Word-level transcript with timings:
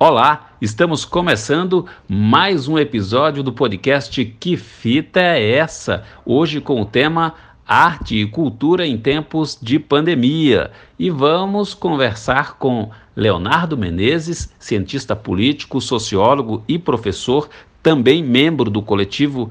Olá, 0.00 0.52
estamos 0.62 1.04
começando 1.04 1.84
mais 2.08 2.68
um 2.68 2.78
episódio 2.78 3.42
do 3.42 3.52
podcast 3.52 4.24
Que 4.38 4.56
Fita 4.56 5.18
é 5.18 5.56
Essa? 5.56 6.04
Hoje 6.24 6.60
com 6.60 6.80
o 6.80 6.84
tema 6.84 7.34
Arte 7.66 8.14
e 8.14 8.24
Cultura 8.24 8.86
em 8.86 8.96
Tempos 8.96 9.58
de 9.60 9.76
Pandemia. 9.76 10.70
E 10.96 11.10
vamos 11.10 11.74
conversar 11.74 12.58
com 12.58 12.92
Leonardo 13.16 13.76
Menezes, 13.76 14.54
cientista 14.56 15.16
político, 15.16 15.80
sociólogo 15.80 16.62
e 16.68 16.78
professor, 16.78 17.48
também 17.82 18.22
membro 18.22 18.70
do 18.70 18.80
coletivo 18.80 19.50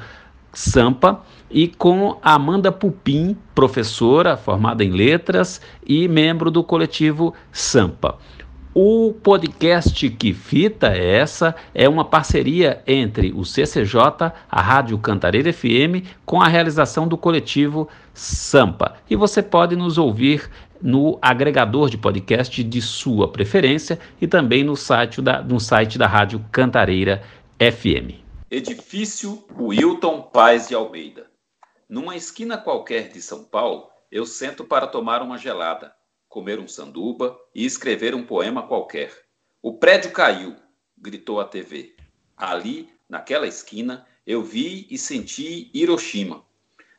Sampa, 0.54 1.24
e 1.52 1.68
com 1.68 2.18
Amanda 2.22 2.72
Pupim, 2.72 3.36
professora 3.54 4.38
formada 4.38 4.82
em 4.82 4.92
letras 4.92 5.60
e 5.86 6.08
membro 6.08 6.50
do 6.50 6.64
coletivo 6.64 7.34
Sampa. 7.52 8.18
O 8.80 9.12
podcast 9.12 10.08
Que 10.08 10.36
Fita 10.36 10.96
é 10.96 11.16
Essa 11.16 11.56
é 11.74 11.90
uma 11.90 12.06
parceria 12.06 12.84
entre 12.86 13.34
o 13.34 13.44
CCJ, 13.44 14.32
a 14.48 14.62
Rádio 14.62 15.00
Cantareira 15.00 15.52
FM, 15.52 16.06
com 16.24 16.40
a 16.40 16.48
realização 16.48 17.08
do 17.08 17.18
coletivo 17.18 17.90
Sampa. 18.14 18.98
E 19.10 19.16
você 19.16 19.42
pode 19.42 19.76
nos 19.76 19.98
ouvir 19.98 20.48
no 20.80 21.18
agregador 21.20 21.90
de 21.90 21.98
podcast 21.98 22.64
de 22.64 22.80
sua 22.80 23.32
preferência 23.32 23.98
e 24.22 24.28
também 24.28 24.64
no 24.64 24.76
site 24.76 25.24
da, 25.24 25.42
no 25.42 25.60
site 25.60 25.98
da 25.98 26.06
Rádio 26.06 26.46
Cantareira 26.52 27.24
FM. 27.58 28.22
Edifício 28.52 29.44
Wilton 29.60 30.22
Paz 30.22 30.68
de 30.68 30.76
Almeida. 30.76 31.26
Numa 31.90 32.16
esquina 32.16 32.60
qualquer 32.60 33.10
de 33.10 33.24
São 33.24 33.44
Paulo, 33.44 33.88
eu 34.12 34.24
sento 34.24 34.64
para 34.64 34.86
tomar 34.86 35.24
uma 35.24 35.40
gelada 35.40 35.97
comer 36.28 36.60
um 36.60 36.68
sanduba 36.68 37.38
e 37.54 37.66
escrever 37.66 38.14
um 38.14 38.26
poema 38.26 38.68
qualquer. 38.68 39.12
O 39.62 39.78
prédio 39.78 40.12
caiu, 40.12 40.56
gritou 40.98 41.40
a 41.40 41.46
TV. 41.46 41.96
Ali, 42.36 42.90
naquela 43.10 43.48
esquina, 43.48 44.06
eu 44.26 44.44
vi 44.44 44.88
e 44.90 44.98
senti 44.98 45.72
Hiroshima. 45.74 46.44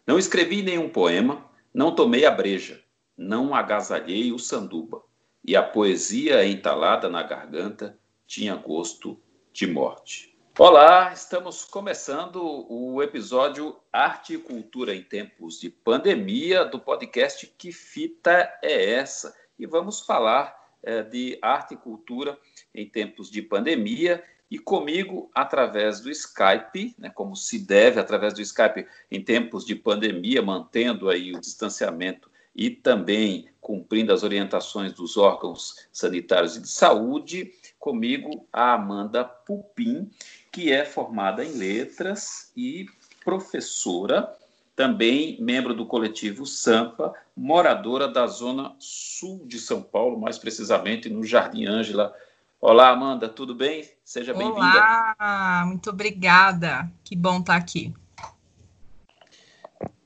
Não 0.07 0.19
escrevi 0.19 0.63
nenhum 0.63 0.89
poema, 0.89 1.49
não 1.73 1.95
tomei 1.95 2.25
a 2.25 2.31
breja, 2.31 2.83
não 3.17 3.55
agasalhei 3.55 4.33
o 4.33 4.39
sanduba. 4.39 5.03
E 5.45 5.55
a 5.55 5.63
poesia 5.63 6.47
entalada 6.47 7.09
na 7.09 7.23
garganta 7.23 7.99
tinha 8.27 8.55
gosto 8.55 9.21
de 9.53 9.67
morte. 9.67 10.38
Olá, 10.61 11.13
estamos 11.13 11.65
começando 11.65 12.67
o 12.69 13.01
episódio 13.01 13.77
Arte 13.93 14.35
e 14.35 14.39
Cultura 14.39 14.93
em 14.93 15.05
Tempos 15.05 15.61
de 15.61 15.71
Pandemia 15.71 16.65
do 16.65 16.81
podcast 16.81 17.47
Que 17.57 17.71
Fita 17.71 18.53
é 18.61 18.95
Essa? 18.95 19.33
E 19.57 19.67
vamos 19.67 20.01
falar 20.01 20.53
é, 20.83 21.05
de 21.05 21.39
arte 21.41 21.75
e 21.75 21.77
cultura 21.77 22.37
em 22.75 22.89
tempos 22.89 23.31
de 23.31 23.41
pandemia 23.41 24.21
e 24.51 24.59
comigo 24.59 25.31
através 25.33 26.01
do 26.01 26.11
Skype, 26.11 26.93
né, 26.99 27.09
como 27.09 27.37
se 27.37 27.61
deve 27.61 28.01
através 28.01 28.35
do 28.35 28.43
Skype 28.43 28.85
em 29.09 29.23
tempos 29.23 29.65
de 29.65 29.77
pandemia, 29.77 30.43
mantendo 30.43 31.09
aí 31.09 31.33
o 31.37 31.41
distanciamento 31.41 32.29
e 32.59 32.69
também 32.69 33.49
cumprindo 33.61 34.13
as 34.13 34.25
orientações 34.25 34.93
dos 34.93 35.17
órgãos 35.17 35.87
sanitários 35.93 36.57
e 36.57 36.63
de 36.63 36.69
saúde, 36.69 37.53
comigo 37.79 38.49
a 38.53 38.73
Amanda 38.75 39.25
Pupim, 39.25 40.11
que 40.51 40.73
é 40.73 40.85
formada 40.85 41.45
em 41.45 41.53
letras 41.53 42.51
e 42.57 42.87
professora, 43.25 44.33
também 44.75 45.37
membro 45.41 45.75
do 45.75 45.85
coletivo 45.85 46.47
Sampa, 46.47 47.13
moradora 47.37 48.09
da 48.09 48.27
zona 48.27 48.75
sul 48.79 49.45
de 49.47 49.59
São 49.59 49.83
Paulo, 49.83 50.19
mais 50.19 50.39
precisamente 50.39 51.09
no 51.09 51.25
Jardim 51.25 51.67
Ângela. 51.67 52.15
Olá, 52.61 52.89
Amanda, 52.89 53.29
tudo 53.29 53.55
bem? 53.55 53.89
Seja 54.05 54.33
bem-vinda. 54.33 54.61
Olá, 54.61 55.65
muito 55.67 55.91
obrigada. 55.91 56.91
Que 57.05 57.15
bom 57.15 57.39
estar 57.39 57.57
aqui. 57.57 57.93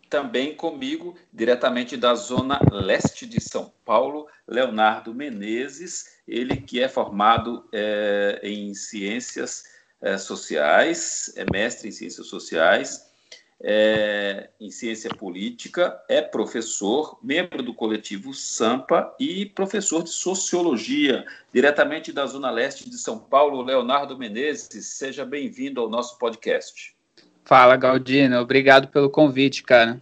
Também 0.09 0.55
comigo, 0.55 1.17
diretamente 1.33 1.97
da 1.97 2.15
zona 2.15 2.61
leste 2.71 3.27
de 3.27 3.41
São 3.41 3.73
Paulo, 3.85 4.27
Leonardo 4.47 5.15
Menezes, 5.15 6.19
ele 6.29 6.57
que 6.57 6.83
é 6.83 6.89
formado 6.89 7.67
é, 7.73 8.41
em 8.43 8.75
ciências 8.75 9.65
é, 10.03 10.19
sociais, 10.19 11.33
é 11.37 11.45
mestre 11.51 11.89
em 11.89 11.93
ciências 11.93 12.27
sociais, 12.27 13.11
é, 13.65 14.51
em 14.61 14.71
ciência 14.71 15.09
política, 15.11 15.97
é 16.09 16.21
professor, 16.21 17.17
membro 17.23 17.63
do 17.63 17.73
coletivo 17.73 18.35
Sampa 18.35 19.15
e 19.21 19.47
professor 19.47 20.03
de 20.03 20.11
sociologia, 20.11 21.25
diretamente 21.55 22.13
da 22.13 22.27
Zona 22.27 22.51
Leste 22.51 22.91
de 22.91 22.99
São 22.99 23.19
Paulo, 23.19 23.63
Leonardo 23.63 24.19
Menezes. 24.19 24.87
Seja 24.87 25.25
bem-vindo 25.25 25.81
ao 25.81 25.89
nosso 25.89 26.19
podcast. 26.19 26.97
Fala, 27.45 27.77
Galdino. 27.77 28.41
Obrigado 28.41 28.89
pelo 28.89 29.09
convite, 29.09 29.63
cara. 29.63 30.01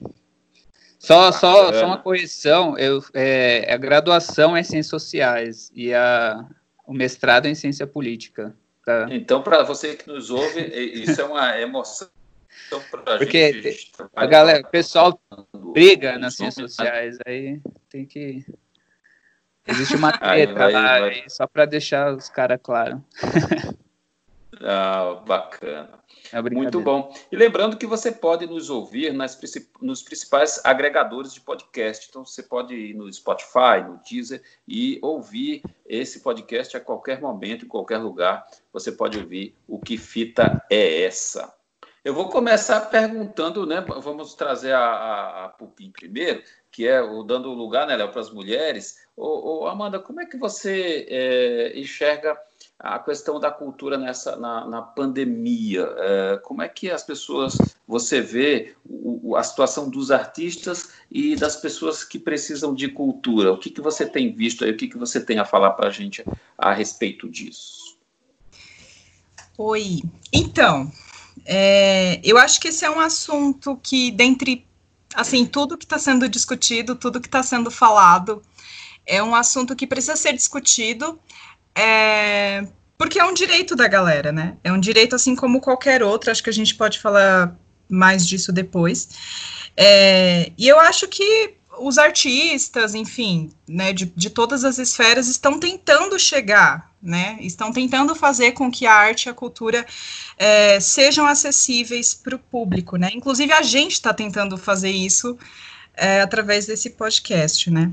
Só, 0.98 1.30
só, 1.32 1.72
só 1.72 1.86
uma 1.86 1.96
correção, 1.96 2.76
eu, 2.76 3.02
é, 3.14 3.72
a 3.72 3.76
graduação 3.78 4.54
é 4.54 4.60
em 4.60 4.64
Ciências 4.64 4.88
Sociais 4.88 5.70
e 5.74 5.94
a, 5.94 6.46
o 6.86 6.92
mestrado 6.92 7.46
é 7.46 7.50
em 7.50 7.54
Ciência 7.54 7.86
Política. 7.86 8.54
Tá? 8.84 9.06
Então, 9.10 9.42
para 9.42 9.62
você 9.62 9.94
que 9.94 10.08
nos 10.08 10.30
ouve, 10.30 10.60
isso 11.02 11.20
é 11.20 11.24
uma 11.24 11.58
emoção 11.60 12.08
Porque 13.18 13.62
gente, 13.62 13.92
a 14.14 14.26
galera, 14.26 14.60
o 14.66 14.70
pessoal 14.70 15.20
briga 15.72 16.18
nas 16.18 16.34
ciências 16.34 16.72
sociais, 16.74 17.18
aí 17.26 17.60
tem 17.88 18.06
que. 18.06 18.44
Existe 19.66 19.94
uma 19.94 20.12
treta 20.12 20.54
vai, 20.54 20.72
lá, 20.72 21.00
vai. 21.00 21.24
só 21.28 21.46
para 21.46 21.66
deixar 21.66 22.14
os 22.14 22.28
caras 22.28 22.58
claros. 22.62 23.00
ah, 24.62 25.22
bacana. 25.26 26.00
É 26.32 26.40
Muito 26.42 26.80
bom. 26.80 27.12
E 27.32 27.36
lembrando 27.36 27.76
que 27.76 27.86
você 27.86 28.12
pode 28.12 28.46
nos 28.46 28.68
ouvir 28.68 29.12
nas, 29.12 29.38
nos 29.80 30.02
principais 30.02 30.60
agregadores 30.64 31.32
de 31.32 31.40
podcast. 31.40 32.06
Então, 32.08 32.24
você 32.24 32.42
pode 32.42 32.74
ir 32.74 32.94
no 32.94 33.10
Spotify, 33.12 33.82
no 33.86 34.00
Deezer 34.08 34.42
e 34.68 34.98
ouvir 35.02 35.62
esse 35.86 36.20
podcast 36.20 36.76
a 36.76 36.80
qualquer 36.80 37.20
momento, 37.20 37.64
em 37.64 37.68
qualquer 37.68 37.98
lugar. 37.98 38.46
Você 38.72 38.92
pode 38.92 39.18
ouvir 39.18 39.56
o 39.66 39.78
que 39.78 39.96
fita 39.96 40.62
é 40.70 41.02
essa. 41.02 41.52
Eu 42.02 42.14
vou 42.14 42.28
começar 42.28 42.80
perguntando, 42.82 43.66
né? 43.66 43.84
Vamos 44.00 44.34
trazer 44.34 44.72
a, 44.72 44.80
a, 44.80 45.44
a 45.44 45.48
Pupim 45.50 45.90
primeiro, 45.90 46.42
que 46.70 46.88
é 46.88 47.00
o 47.02 47.22
dando 47.22 47.52
lugar, 47.52 47.86
né, 47.86 47.96
Léo, 47.96 48.10
para 48.10 48.20
as 48.20 48.30
mulheres. 48.30 49.06
Ô, 49.14 49.64
ô, 49.64 49.66
Amanda, 49.66 49.98
como 49.98 50.20
é 50.20 50.26
que 50.26 50.38
você 50.38 51.06
é, 51.10 51.78
enxerga 51.78 52.38
a 52.82 52.98
questão 52.98 53.38
da 53.38 53.50
cultura 53.50 53.98
nessa 53.98 54.36
na, 54.36 54.66
na 54.66 54.82
pandemia. 54.82 55.86
É, 55.98 56.40
como 56.42 56.62
é 56.62 56.68
que 56.68 56.90
as 56.90 57.02
pessoas 57.02 57.56
você 57.86 58.22
vê 58.22 58.74
o, 58.88 59.36
a 59.36 59.42
situação 59.42 59.90
dos 59.90 60.10
artistas 60.10 60.88
e 61.10 61.36
das 61.36 61.56
pessoas 61.56 62.02
que 62.02 62.18
precisam 62.18 62.74
de 62.74 62.88
cultura? 62.88 63.52
O 63.52 63.58
que, 63.58 63.70
que 63.70 63.82
você 63.82 64.06
tem 64.06 64.34
visto 64.34 64.64
aí? 64.64 64.70
O 64.70 64.76
que, 64.76 64.88
que 64.88 64.96
você 64.96 65.20
tem 65.20 65.38
a 65.38 65.44
falar 65.44 65.72
para 65.72 65.88
a 65.88 65.92
gente 65.92 66.24
a 66.56 66.72
respeito 66.72 67.28
disso? 67.28 67.98
Oi, 69.58 70.00
então 70.32 70.90
é, 71.44 72.18
eu 72.24 72.38
acho 72.38 72.58
que 72.58 72.68
esse 72.68 72.84
é 72.84 72.90
um 72.90 73.00
assunto 73.00 73.78
que 73.82 74.10
dentre 74.10 74.66
assim 75.14 75.44
tudo 75.44 75.76
que 75.76 75.84
está 75.84 75.98
sendo 75.98 76.28
discutido, 76.30 76.96
tudo 76.96 77.20
que 77.20 77.28
está 77.28 77.42
sendo 77.42 77.70
falado, 77.70 78.42
é 79.04 79.22
um 79.22 79.34
assunto 79.34 79.76
que 79.76 79.86
precisa 79.86 80.16
ser 80.16 80.32
discutido 80.32 81.18
é, 81.74 82.66
porque 82.98 83.18
é 83.18 83.24
um 83.24 83.34
direito 83.34 83.74
da 83.74 83.88
galera, 83.88 84.32
né? 84.32 84.56
É 84.62 84.72
um 84.72 84.80
direito 84.80 85.16
assim 85.16 85.34
como 85.34 85.60
qualquer 85.60 86.02
outro, 86.02 86.30
acho 86.30 86.42
que 86.42 86.50
a 86.50 86.52
gente 86.52 86.74
pode 86.74 86.98
falar 86.98 87.56
mais 87.88 88.26
disso 88.26 88.52
depois. 88.52 89.08
É, 89.76 90.52
e 90.56 90.68
eu 90.68 90.78
acho 90.78 91.08
que 91.08 91.54
os 91.78 91.96
artistas, 91.96 92.94
enfim, 92.94 93.50
né, 93.66 93.92
de, 93.92 94.12
de 94.14 94.28
todas 94.28 94.64
as 94.64 94.78
esferas 94.78 95.28
estão 95.28 95.58
tentando 95.58 96.18
chegar, 96.18 96.90
né? 97.02 97.38
Estão 97.40 97.72
tentando 97.72 98.14
fazer 98.14 98.52
com 98.52 98.70
que 98.70 98.84
a 98.84 98.92
arte 98.92 99.26
e 99.26 99.30
a 99.30 99.34
cultura 99.34 99.86
é, 100.36 100.78
sejam 100.78 101.26
acessíveis 101.26 102.12
para 102.12 102.36
o 102.36 102.38
público, 102.38 102.96
né? 102.96 103.10
Inclusive 103.14 103.52
a 103.52 103.62
gente 103.62 103.92
está 103.92 104.12
tentando 104.12 104.58
fazer 104.58 104.90
isso 104.90 105.38
é, 105.94 106.20
através 106.20 106.66
desse 106.66 106.90
podcast, 106.90 107.70
né? 107.70 107.90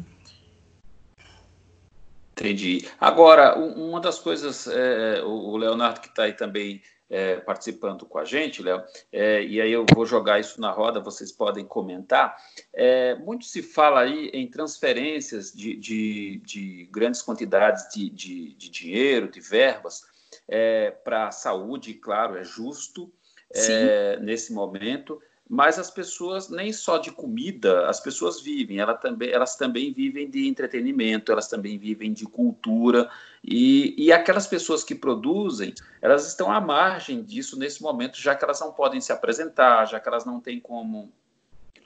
Entendi. 2.39 2.87
Agora, 2.99 3.57
uma 3.57 3.99
das 3.99 4.19
coisas, 4.19 4.67
é, 4.67 5.23
o 5.23 5.57
Leonardo 5.57 6.01
que 6.01 6.07
está 6.07 6.23
aí 6.23 6.33
também 6.33 6.83
é, 7.09 7.37
participando 7.37 8.05
com 8.05 8.19
a 8.19 8.25
gente, 8.25 8.61
Léo, 8.61 8.83
é, 9.11 9.43
e 9.43 9.59
aí 9.59 9.71
eu 9.71 9.85
vou 9.91 10.05
jogar 10.05 10.39
isso 10.39 10.61
na 10.61 10.69
roda, 10.69 10.99
vocês 10.99 11.31
podem 11.31 11.65
comentar. 11.65 12.37
É, 12.71 13.15
muito 13.15 13.45
se 13.45 13.63
fala 13.63 14.01
aí 14.01 14.27
em 14.33 14.47
transferências 14.47 15.51
de, 15.51 15.75
de, 15.77 16.41
de 16.45 16.89
grandes 16.91 17.23
quantidades 17.23 17.87
de, 17.91 18.09
de, 18.09 18.53
de, 18.53 18.69
dinheiro, 18.69 19.31
de 19.31 19.39
verbas, 19.39 20.03
é, 20.47 20.91
para 20.91 21.29
a 21.29 21.31
saúde, 21.31 21.95
claro, 21.95 22.37
é 22.37 22.43
justo 22.43 23.11
é, 23.51 24.19
nesse 24.19 24.53
momento. 24.53 25.19
Mas 25.49 25.79
as 25.79 25.89
pessoas 25.89 26.49
nem 26.49 26.73
só 26.73 26.97
de 26.97 27.11
comida, 27.11 27.87
as 27.87 27.99
pessoas 27.99 28.41
vivem, 28.41 28.79
elas 28.79 28.99
também, 28.99 29.29
elas 29.29 29.55
também 29.55 29.93
vivem 29.93 30.29
de 30.29 30.47
entretenimento, 30.47 31.31
elas 31.31 31.47
também 31.47 31.77
vivem 31.77 32.11
de 32.11 32.25
cultura, 32.25 33.09
e, 33.43 33.95
e 33.97 34.11
aquelas 34.11 34.45
pessoas 34.45 34.83
que 34.83 34.93
produzem, 34.93 35.73
elas 36.01 36.27
estão 36.27 36.51
à 36.51 36.59
margem 36.59 37.23
disso 37.23 37.57
nesse 37.57 37.81
momento, 37.81 38.17
já 38.17 38.35
que 38.35 38.43
elas 38.43 38.59
não 38.59 38.73
podem 38.73 38.99
se 38.99 39.11
apresentar, 39.11 39.85
já 39.85 39.99
que 39.99 40.07
elas 40.09 40.25
não 40.25 40.41
têm 40.41 40.59
como 40.59 41.11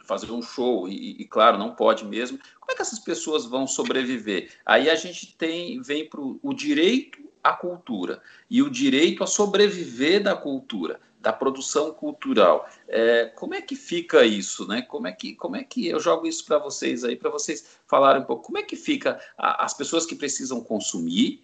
fazer 0.04 0.32
um 0.32 0.42
show, 0.42 0.90
e, 0.90 1.22
e 1.22 1.26
claro, 1.26 1.58
não 1.58 1.76
pode 1.76 2.04
mesmo. 2.04 2.40
Como 2.60 2.72
é 2.72 2.76
que 2.76 2.82
essas 2.82 3.00
pessoas 3.00 3.46
vão 3.46 3.68
sobreviver? 3.68 4.50
Aí 4.66 4.90
a 4.90 4.96
gente 4.96 5.36
tem, 5.38 5.82
vem 5.82 6.10
para 6.10 6.20
o 6.20 6.54
direito 6.54 7.20
à 7.44 7.54
cultura 7.54 8.22
e 8.50 8.62
o 8.62 8.70
direito 8.70 9.24
a 9.24 9.28
sobreviver 9.28 10.22
da 10.22 10.36
cultura 10.36 11.00
da 11.22 11.32
produção 11.32 11.94
cultural. 11.94 12.68
É, 12.88 13.26
como 13.36 13.54
é 13.54 13.62
que 13.62 13.76
fica 13.76 14.26
isso, 14.26 14.68
né? 14.68 14.82
Como 14.82 15.08
é 15.08 15.12
que, 15.12 15.36
como 15.36 15.56
é 15.56 15.64
que 15.64 15.88
eu 15.88 16.00
jogo 16.00 16.26
isso 16.26 16.44
para 16.46 16.58
vocês 16.58 17.04
aí, 17.04 17.16
para 17.16 17.30
vocês 17.30 17.78
falarem 17.86 18.24
um 18.24 18.26
pouco, 18.26 18.44
como 18.44 18.58
é 18.58 18.64
que 18.64 18.76
fica 18.76 19.20
a, 19.38 19.64
as 19.64 19.74
pessoas 19.74 20.06
que 20.06 20.16
precisam 20.16 20.62
consumir 20.62 21.44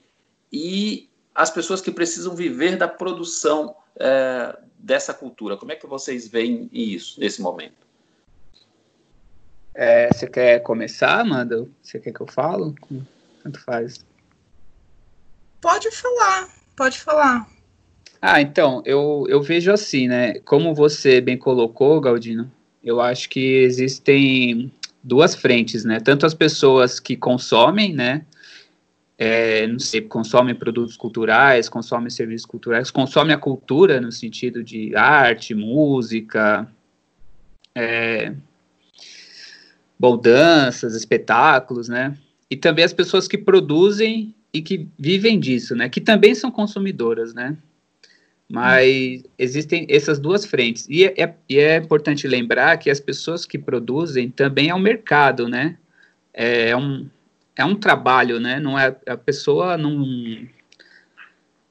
e 0.51 1.07
as 1.33 1.51
pessoas 1.51 1.79
que 1.79 1.91
precisam 1.91 2.35
viver 2.35 2.75
da 2.75 2.88
produção 2.88 3.75
é, 3.95 4.57
dessa 4.79 5.13
cultura? 5.13 5.56
Como 5.56 5.71
é 5.71 5.75
que 5.75 5.85
vocês 5.85 6.27
veem 6.27 6.68
isso 6.74 7.19
nesse 7.19 7.39
momento? 7.39 7.85
É, 9.75 10.12
você 10.12 10.25
quer 10.25 10.59
começar, 10.62 11.19
Amanda? 11.19 11.69
Você 11.83 12.00
quer 12.00 12.12
que 12.12 12.21
eu 12.21 12.27
falo? 12.27 12.74
Tanto 13.44 13.63
faz. 13.63 14.03
Pode 15.62 15.91
falar, 15.91 16.50
pode 16.75 17.00
falar. 17.00 17.56
Ah, 18.29 18.41
então, 18.41 18.81
eu, 18.85 19.25
eu 19.29 19.41
vejo 19.41 19.71
assim, 19.71 20.06
né? 20.09 20.33
Como 20.39 20.75
você 20.75 21.21
bem 21.21 21.38
colocou, 21.38 22.01
Galdino, 22.01 22.51
eu 22.83 23.00
acho 23.00 23.29
que 23.29 23.39
existem 23.39 24.69
duas 25.01 25.33
frentes, 25.33 25.85
né? 25.85 26.01
Tanto 26.01 26.25
as 26.25 26.33
pessoas 26.33 27.00
que 27.00 27.15
consomem, 27.15 27.94
né? 27.94 28.25
É, 29.18 29.65
não 29.68 29.79
sei, 29.79 30.01
consomem 30.01 30.53
produtos 30.53 30.97
culturais, 30.97 31.69
consomem 31.69 32.09
serviços 32.09 32.45
culturais, 32.45 32.91
consomem 32.91 33.33
a 33.33 33.39
cultura 33.39 34.01
no 34.01 34.12
sentido 34.12 34.62
de 34.62 34.94
arte, 34.94 35.56
música, 35.56 36.69
é, 37.74 38.33
bom, 39.97 40.18
danças, 40.18 40.95
espetáculos, 40.95 41.88
né? 41.88 42.18
E 42.51 42.57
também 42.57 42.83
as 42.83 42.91
pessoas 42.91 43.25
que 43.25 43.38
produzem 43.38 44.35
e 44.53 44.62
que 44.62 44.85
vivem 45.00 45.39
disso, 45.39 45.74
né? 45.77 45.88
Que 45.88 46.01
também 46.01 46.35
são 46.35 46.51
consumidoras, 46.51 47.33
né? 47.33 47.57
Mas 48.49 49.23
existem 49.38 49.85
essas 49.89 50.19
duas 50.19 50.45
frentes. 50.45 50.88
E 50.89 51.05
é, 51.05 51.35
e 51.49 51.59
é, 51.59 51.77
importante 51.77 52.27
lembrar 52.27 52.77
que 52.77 52.89
as 52.89 52.99
pessoas 52.99 53.45
que 53.45 53.57
produzem 53.57 54.29
também 54.29 54.69
é 54.69 54.75
um 54.75 54.79
mercado, 54.79 55.49
né? 55.49 55.77
É, 56.33 56.69
é 56.69 56.77
um, 56.77 57.09
é 57.55 57.65
um 57.65 57.75
trabalho, 57.75 58.39
né? 58.39 58.59
Não 58.59 58.79
é, 58.79 58.95
a 59.05 59.17
pessoa 59.17 59.77
não. 59.77 60.47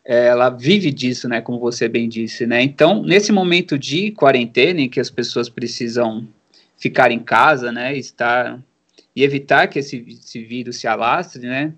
Ela 0.04 0.50
vive 0.50 0.92
disso, 0.92 1.28
né? 1.28 1.40
Como 1.40 1.58
você 1.58 1.88
bem 1.88 2.08
disse, 2.08 2.46
né? 2.46 2.62
Então, 2.62 3.02
nesse 3.02 3.32
momento 3.32 3.78
de 3.78 4.12
quarentena, 4.12 4.80
em 4.82 4.88
que 4.88 5.00
as 5.00 5.10
pessoas 5.10 5.48
precisam 5.48 6.28
ficar 6.76 7.10
em 7.10 7.18
casa, 7.18 7.72
né? 7.72 7.96
Estar. 7.96 8.60
E 9.14 9.24
evitar 9.24 9.66
que 9.68 9.78
esse, 9.78 10.04
esse 10.08 10.44
vírus 10.44 10.76
se 10.76 10.86
alastre, 10.86 11.40
né? 11.40 11.72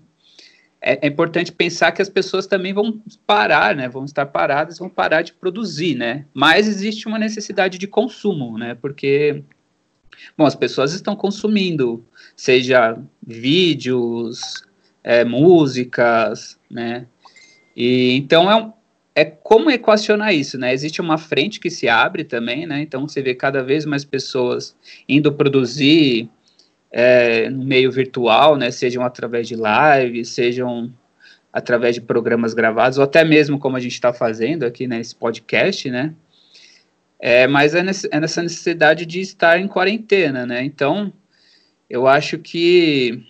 É, 0.81 1.05
é, 1.05 1.07
importante 1.07 1.51
pensar 1.51 1.91
que 1.91 2.01
as 2.01 2.09
pessoas 2.09 2.47
também 2.47 2.73
vão 2.73 3.01
parar, 3.27 3.75
né? 3.75 3.89
Vão 3.89 4.05
estar 4.05 4.25
paradas, 4.25 4.79
vão 4.79 4.89
parar 4.89 5.21
de 5.21 5.33
produzir, 5.33 5.95
né? 5.95 6.25
Mas 6.33 6.67
existe 6.67 7.07
uma 7.07 7.19
necessidade 7.19 7.77
de 7.77 7.87
consumo, 7.87 8.57
né? 8.57 8.75
Porque, 8.75 9.43
bom, 10.37 10.45
as 10.45 10.55
pessoas 10.55 10.93
estão 10.93 11.15
consumindo, 11.15 12.05
seja 12.35 12.97
vídeos, 13.25 14.63
é, 15.03 15.25
músicas, 15.25 16.57
né? 16.69 17.05
E 17.75 18.15
então 18.15 18.49
é, 18.49 18.55
um, 18.55 18.73
é 19.13 19.25
como 19.25 19.69
equacionar 19.69 20.33
isso, 20.33 20.57
né? 20.57 20.73
Existe 20.73 21.01
uma 21.01 21.17
frente 21.17 21.59
que 21.59 21.69
se 21.69 21.89
abre 21.89 22.23
também, 22.23 22.65
né? 22.65 22.81
Então 22.81 23.05
você 23.07 23.21
vê 23.21 23.35
cada 23.35 23.61
vez 23.61 23.85
mais 23.85 24.05
pessoas 24.05 24.77
indo 25.07 25.33
produzir 25.33 26.29
é, 26.91 27.49
no 27.49 27.63
meio 27.63 27.91
virtual, 27.91 28.55
né, 28.55 28.71
sejam 28.71 29.03
através 29.03 29.47
de 29.47 29.55
lives, 29.55 30.29
sejam 30.29 30.91
através 31.51 31.95
de 31.95 32.01
programas 32.01 32.53
gravados, 32.53 32.97
ou 32.97 33.03
até 33.03 33.23
mesmo 33.23 33.59
como 33.59 33.77
a 33.77 33.79
gente 33.79 33.93
está 33.93 34.13
fazendo 34.13 34.63
aqui 34.63 34.87
nesse 34.87 35.13
né, 35.13 35.19
podcast, 35.19 35.89
né, 35.89 36.13
é, 37.19 37.47
mas 37.47 37.75
é, 37.75 37.83
nesse, 37.83 38.07
é 38.11 38.19
nessa 38.19 38.41
necessidade 38.41 39.05
de 39.05 39.19
estar 39.19 39.59
em 39.59 39.67
quarentena, 39.67 40.45
né, 40.45 40.63
então 40.63 41.11
eu 41.89 42.07
acho 42.07 42.37
que 42.39 43.23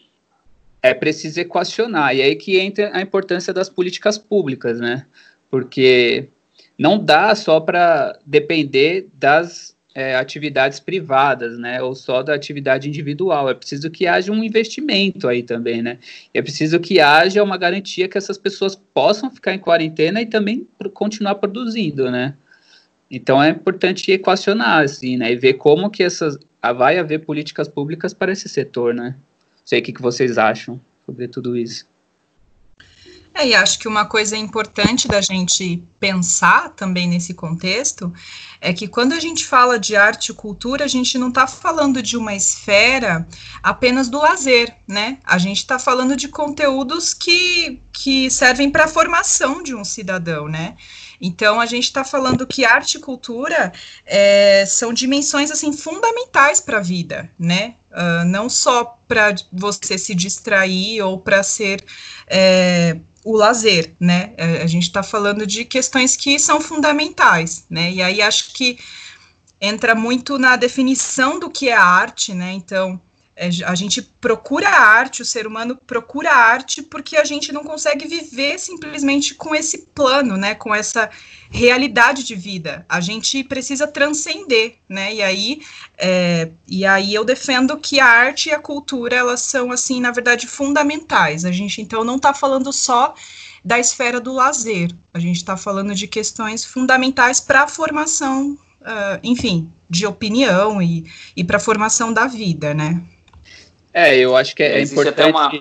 é 0.82 0.94
preciso 0.94 1.40
equacionar, 1.40 2.16
e 2.16 2.22
aí 2.22 2.36
que 2.36 2.58
entra 2.58 2.92
a 2.94 3.02
importância 3.02 3.54
das 3.54 3.70
políticas 3.70 4.18
públicas, 4.18 4.80
né, 4.80 5.06
porque 5.50 6.30
não 6.78 7.04
dá 7.04 7.36
só 7.36 7.60
para 7.60 8.18
depender 8.26 9.10
das 9.14 9.76
é, 9.94 10.16
atividades 10.16 10.80
privadas, 10.80 11.58
né, 11.58 11.82
ou 11.82 11.96
só 11.96 12.22
da 12.22 12.34
atividade 12.34 12.88
individual. 12.88 13.50
É 13.50 13.54
preciso 13.54 13.90
que 13.90 14.06
haja 14.08 14.32
um 14.32 14.44
investimento 14.44 15.28
aí 15.28 15.42
também, 15.42 15.82
né? 15.82 15.98
É 16.34 16.42
preciso 16.42 16.80
que 16.80 17.00
haja 17.00 17.44
uma 17.44 17.58
garantia 17.58 18.08
que 18.08 18.18
essas 18.18 18.38
pessoas 18.38 18.76
possam 18.76 19.32
ficar 19.32 19.54
em 19.54 19.60
quarentena 19.60 20.22
e 20.22 20.26
também 20.26 20.68
continuar 20.94 21.36
produzindo, 21.36 22.12
né? 22.12 22.36
Então 23.10 23.42
é 23.42 23.50
importante 23.50 24.12
equacionar, 24.12 24.84
assim, 24.84 25.18
né, 25.18 25.32
e 25.32 25.36
ver 25.36 25.54
como 25.54 25.90
que 25.90 26.04
essas 26.04 26.38
ah, 26.62 26.74
vai 26.74 27.00
haver 27.00 27.26
políticas 27.26 27.68
públicas 27.68 28.14
para 28.14 28.32
esse 28.32 28.48
setor, 28.48 28.94
né? 28.94 29.16
Sei 29.66 29.80
o 29.80 29.84
que, 29.84 29.94
que 29.94 30.02
vocês 30.02 30.38
acham 30.38 30.80
sobre 31.06 31.28
tudo 31.28 31.58
isso. 31.58 31.89
É, 33.40 33.48
e 33.48 33.56
acho 33.56 33.80
que 33.80 33.88
uma 33.88 34.04
coisa 34.04 34.36
importante 34.36 35.08
da 35.08 35.22
gente 35.22 35.82
pensar 35.98 36.72
também 36.72 37.08
nesse 37.08 37.34
contexto 37.34 38.14
é 38.60 38.74
que 38.74 38.86
quando 38.86 39.14
a 39.14 39.20
gente 39.20 39.46
fala 39.46 39.80
de 39.80 39.96
arte 39.96 40.30
e 40.30 40.36
cultura, 40.36 40.84
a 40.84 40.88
gente 40.90 41.18
não 41.18 41.30
está 41.30 41.48
falando 41.48 42.04
de 42.04 42.18
uma 42.18 42.36
esfera 42.36 43.26
apenas 43.64 44.10
do 44.10 44.20
lazer, 44.20 44.76
né? 44.86 45.20
A 45.24 45.38
gente 45.38 45.60
está 45.60 45.80
falando 45.80 46.18
de 46.18 46.28
conteúdos 46.28 47.14
que, 47.14 47.82
que 47.94 48.30
servem 48.30 48.70
para 48.70 48.84
a 48.84 48.90
formação 48.90 49.64
de 49.64 49.74
um 49.74 49.86
cidadão, 49.86 50.50
né? 50.50 50.76
Então, 51.22 51.60
a 51.60 51.66
gente 51.66 51.86
está 51.86 52.04
falando 52.04 52.48
que 52.48 52.66
arte 52.66 52.96
e 52.96 53.00
cultura 53.00 53.72
é, 54.06 54.66
são 54.66 54.94
dimensões, 54.94 55.52
assim, 55.52 55.72
fundamentais 55.72 56.60
para 56.60 56.78
a 56.78 56.82
vida, 56.82 57.30
né? 57.38 57.76
Uh, 57.92 58.24
não 58.26 58.50
só 58.50 59.00
para 59.08 59.34
você 59.52 59.98
se 59.98 60.14
distrair 60.14 61.02
ou 61.02 61.20
para 61.20 61.42
ser 61.42 61.84
é, 62.28 63.00
o 63.24 63.36
lazer, 63.36 63.94
né? 64.00 64.34
É, 64.38 64.62
a 64.62 64.68
gente 64.68 64.84
está 64.84 65.04
falando 65.04 65.46
de 65.46 65.66
questões 65.66 66.16
que 66.16 66.40
são 66.40 66.62
fundamentais, 66.62 67.66
né? 67.70 67.92
E 67.92 68.02
aí 68.02 68.22
acho 68.22 68.54
que 68.54 68.78
entra 69.60 69.94
muito 69.94 70.38
na 70.38 70.56
definição 70.56 71.40
do 71.40 71.50
que 71.50 71.70
é 71.70 71.76
arte, 71.76 72.34
né? 72.34 72.54
Então, 72.54 73.00
a 73.66 73.76
gente 73.76 74.02
procura 74.02 74.68
a 74.68 74.82
arte, 74.82 75.22
o 75.22 75.26
ser 75.26 75.48
humano 75.48 75.80
procura 75.88 76.30
a 76.30 76.36
arte 76.36 76.82
porque 76.82 77.16
a 77.16 77.24
gente 77.24 77.54
não 77.54 77.64
consegue 77.64 78.06
viver 78.06 78.60
simplesmente 78.60 79.34
com 79.34 79.56
esse 79.56 79.88
plano, 79.96 80.36
né, 80.36 80.56
com 80.56 80.76
essa 80.76 81.10
realidade 81.50 82.24
de 82.24 82.36
vida. 82.36 82.86
A 82.90 83.00
gente 83.00 83.42
precisa 83.44 83.88
transcender, 83.88 84.76
né? 84.90 85.16
E 85.16 85.22
aí, 85.22 85.62
é, 85.98 86.52
e 86.68 86.86
aí 86.86 87.14
eu 87.14 87.24
defendo 87.24 87.78
que 87.78 88.00
a 88.00 88.06
arte 88.06 88.50
e 88.50 88.52
a 88.52 88.60
cultura 88.60 89.16
elas 89.16 89.42
são 89.42 89.72
assim, 89.72 90.02
na 90.02 90.12
verdade, 90.12 90.46
fundamentais. 90.46 91.46
A 91.46 91.52
gente 91.52 91.82
então 91.82 92.04
não 92.04 92.18
está 92.18 92.34
falando 92.34 92.74
só 92.74 93.16
da 93.64 93.80
esfera 93.80 94.20
do 94.20 94.34
lazer. 94.34 94.92
A 95.14 95.20
gente 95.20 95.38
está 95.38 95.56
falando 95.56 95.96
de 95.96 96.08
questões 96.08 96.66
fundamentais 96.66 97.40
para 97.40 97.64
a 97.64 97.68
formação, 97.68 98.58
uh, 98.82 99.20
enfim, 99.24 99.72
de 99.90 100.06
opinião 100.06 100.82
e, 100.82 101.06
e 101.36 101.44
para 101.44 101.58
a 101.58 101.62
formação 101.62 102.14
da 102.14 102.28
vida, 102.28 102.74
né? 102.74 103.02
É, 104.00 104.18
eu 104.18 104.36
acho 104.36 104.56
que 104.56 104.64
é, 104.64 104.82
importante 104.82 105.32
uma... 105.32 105.52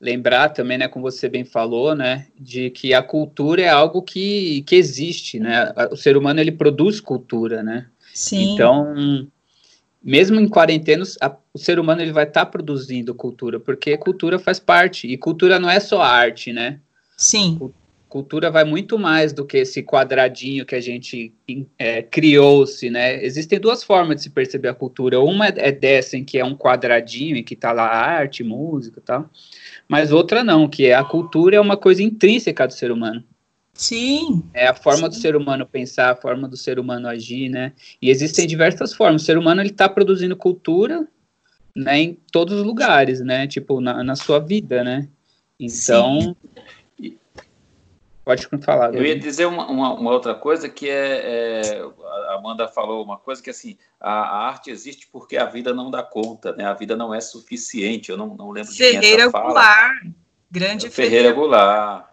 lembrar 0.00 0.50
também, 0.50 0.78
né, 0.78 0.88
como 0.88 1.10
você 1.10 1.28
bem 1.28 1.44
falou, 1.44 1.94
né, 1.94 2.26
de 2.38 2.70
que 2.70 2.94
a 2.94 3.02
cultura 3.02 3.62
é 3.62 3.68
algo 3.68 4.02
que, 4.02 4.62
que 4.62 4.76
existe, 4.76 5.40
né, 5.40 5.72
o 5.90 5.96
ser 5.96 6.16
humano, 6.16 6.40
ele 6.40 6.52
produz 6.52 7.00
cultura, 7.00 7.62
né, 7.62 7.86
Sim. 8.12 8.54
Então, 8.54 9.26
mesmo 10.02 10.38
em 10.38 10.48
quarentena, 10.48 11.02
a, 11.20 11.34
o 11.52 11.58
ser 11.58 11.78
humano 11.80 12.02
ele 12.02 12.12
vai 12.12 12.24
estar 12.24 12.44
tá 12.44 12.50
produzindo 12.50 13.14
cultura, 13.14 13.58
porque 13.58 13.96
cultura 13.96 14.38
faz 14.38 14.60
parte, 14.60 15.08
e 15.08 15.16
cultura 15.16 15.58
não 15.58 15.68
é 15.68 15.80
só 15.80 16.00
arte, 16.00 16.52
né, 16.52 16.78
Sim. 17.16 17.56
Cultura 17.58 17.83
vai 18.52 18.64
muito 18.64 18.98
mais 18.98 19.32
do 19.32 19.44
que 19.44 19.58
esse 19.58 19.82
quadradinho 19.82 20.64
que 20.64 20.74
a 20.74 20.80
gente 20.80 21.32
é, 21.78 22.02
criou-se, 22.02 22.88
né? 22.90 23.24
Existem 23.24 23.58
duas 23.58 23.82
formas 23.82 24.16
de 24.16 24.22
se 24.22 24.30
perceber 24.30 24.68
a 24.68 24.74
cultura. 24.74 25.20
Uma 25.20 25.46
é 25.48 25.72
dessa, 25.72 26.16
em 26.16 26.24
que 26.24 26.38
é 26.38 26.44
um 26.44 26.56
quadradinho, 26.56 27.36
em 27.36 27.42
que 27.42 27.54
está 27.54 27.72
lá 27.72 27.86
arte, 27.86 28.44
música 28.44 29.00
e 29.00 29.02
tal. 29.02 29.30
Mas 29.88 30.12
outra 30.12 30.44
não, 30.44 30.68
que 30.68 30.86
é 30.86 30.94
a 30.94 31.04
cultura 31.04 31.56
é 31.56 31.60
uma 31.60 31.76
coisa 31.76 32.02
intrínseca 32.02 32.66
do 32.66 32.72
ser 32.72 32.92
humano. 32.92 33.24
Sim. 33.72 34.44
É 34.54 34.68
a 34.68 34.74
forma 34.74 35.10
sim. 35.10 35.16
do 35.16 35.22
ser 35.22 35.34
humano 35.34 35.66
pensar, 35.66 36.10
a 36.10 36.16
forma 36.16 36.48
do 36.48 36.56
ser 36.56 36.78
humano 36.78 37.08
agir, 37.08 37.48
né? 37.48 37.72
E 38.00 38.10
existem 38.10 38.46
diversas 38.46 38.94
formas. 38.94 39.22
O 39.22 39.24
ser 39.24 39.36
humano 39.36 39.60
ele 39.60 39.70
está 39.70 39.88
produzindo 39.88 40.36
cultura, 40.36 41.06
né, 41.76 41.98
em 41.98 42.18
todos 42.30 42.54
os 42.54 42.64
lugares, 42.64 43.20
né? 43.20 43.46
Tipo 43.48 43.80
na, 43.80 44.04
na 44.04 44.14
sua 44.14 44.38
vida, 44.38 44.84
né? 44.84 45.08
Então, 45.58 46.20
Sim. 46.20 46.36
Pode 48.24 48.48
falar. 48.62 48.94
Eu 48.94 49.04
ia 49.04 49.18
dizer 49.18 49.46
uma, 49.46 49.66
uma, 49.66 49.94
uma 49.94 50.10
outra 50.10 50.34
coisa 50.34 50.68
que 50.68 50.88
é, 50.88 51.60
é, 51.60 51.82
a 52.28 52.34
Amanda 52.34 52.66
falou 52.66 53.04
uma 53.04 53.18
coisa 53.18 53.42
que 53.42 53.50
assim 53.50 53.76
a, 54.00 54.10
a, 54.10 54.48
arte 54.48 54.70
existe 54.70 55.06
porque 55.06 55.36
a 55.36 55.44
vida 55.44 55.74
não 55.74 55.90
dá 55.90 56.02
conta, 56.02 56.54
né? 56.56 56.64
A 56.64 56.74
vida 56.74 56.96
não 56.96 57.14
é 57.14 57.20
suficiente. 57.20 58.10
Eu 58.10 58.16
não, 58.16 58.34
não 58.34 58.50
lembro 58.50 58.72
Ferreira 58.72 59.00
de 59.00 59.06
quem 59.06 59.20
essa 59.20 59.30
fala. 59.30 59.46
Goulart, 59.46 60.06
grande 60.50 60.90
Ferreira, 60.90 61.16
Ferreira 61.16 61.32
Goulart. 61.32 62.06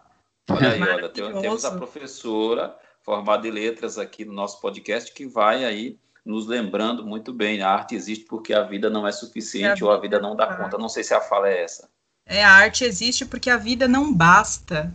Olha 0.50 0.70
aí, 0.72 0.82
olha, 0.82 1.08
temos 1.08 1.64
a 1.64 1.70
professora 1.70 2.76
formada 3.02 3.46
em 3.46 3.50
letras 3.50 3.98
aqui 3.98 4.24
no 4.24 4.32
nosso 4.32 4.60
podcast 4.60 5.12
que 5.12 5.26
vai 5.26 5.64
aí 5.64 5.98
nos 6.24 6.46
lembrando 6.46 7.04
muito 7.04 7.32
bem. 7.32 7.62
A 7.62 7.70
arte 7.70 7.94
existe 7.94 8.24
porque 8.26 8.52
a 8.52 8.62
vida 8.62 8.88
não 8.88 9.06
é 9.06 9.12
suficiente 9.12 9.82
A 9.82 9.86
ou 9.86 9.92
a 9.92 9.96
vida 9.96 10.16
vida 10.16 10.20
não 10.20 10.36
dá 10.36 10.46
não 10.46 10.56
dá. 10.56 10.64
conta. 10.64 10.78
Não 10.78 10.88
sei 10.88 11.02
se 11.04 11.14
a 11.14 11.20
fala 11.20 11.48
é 11.48 11.62
essa. 11.62 11.88
É, 12.24 12.44
a 12.44 12.50
arte 12.50 12.84
existe 12.84 13.26
porque 13.26 13.50
a 13.50 13.56
vida 13.56 13.88
não 13.88 14.12
basta. 14.12 14.92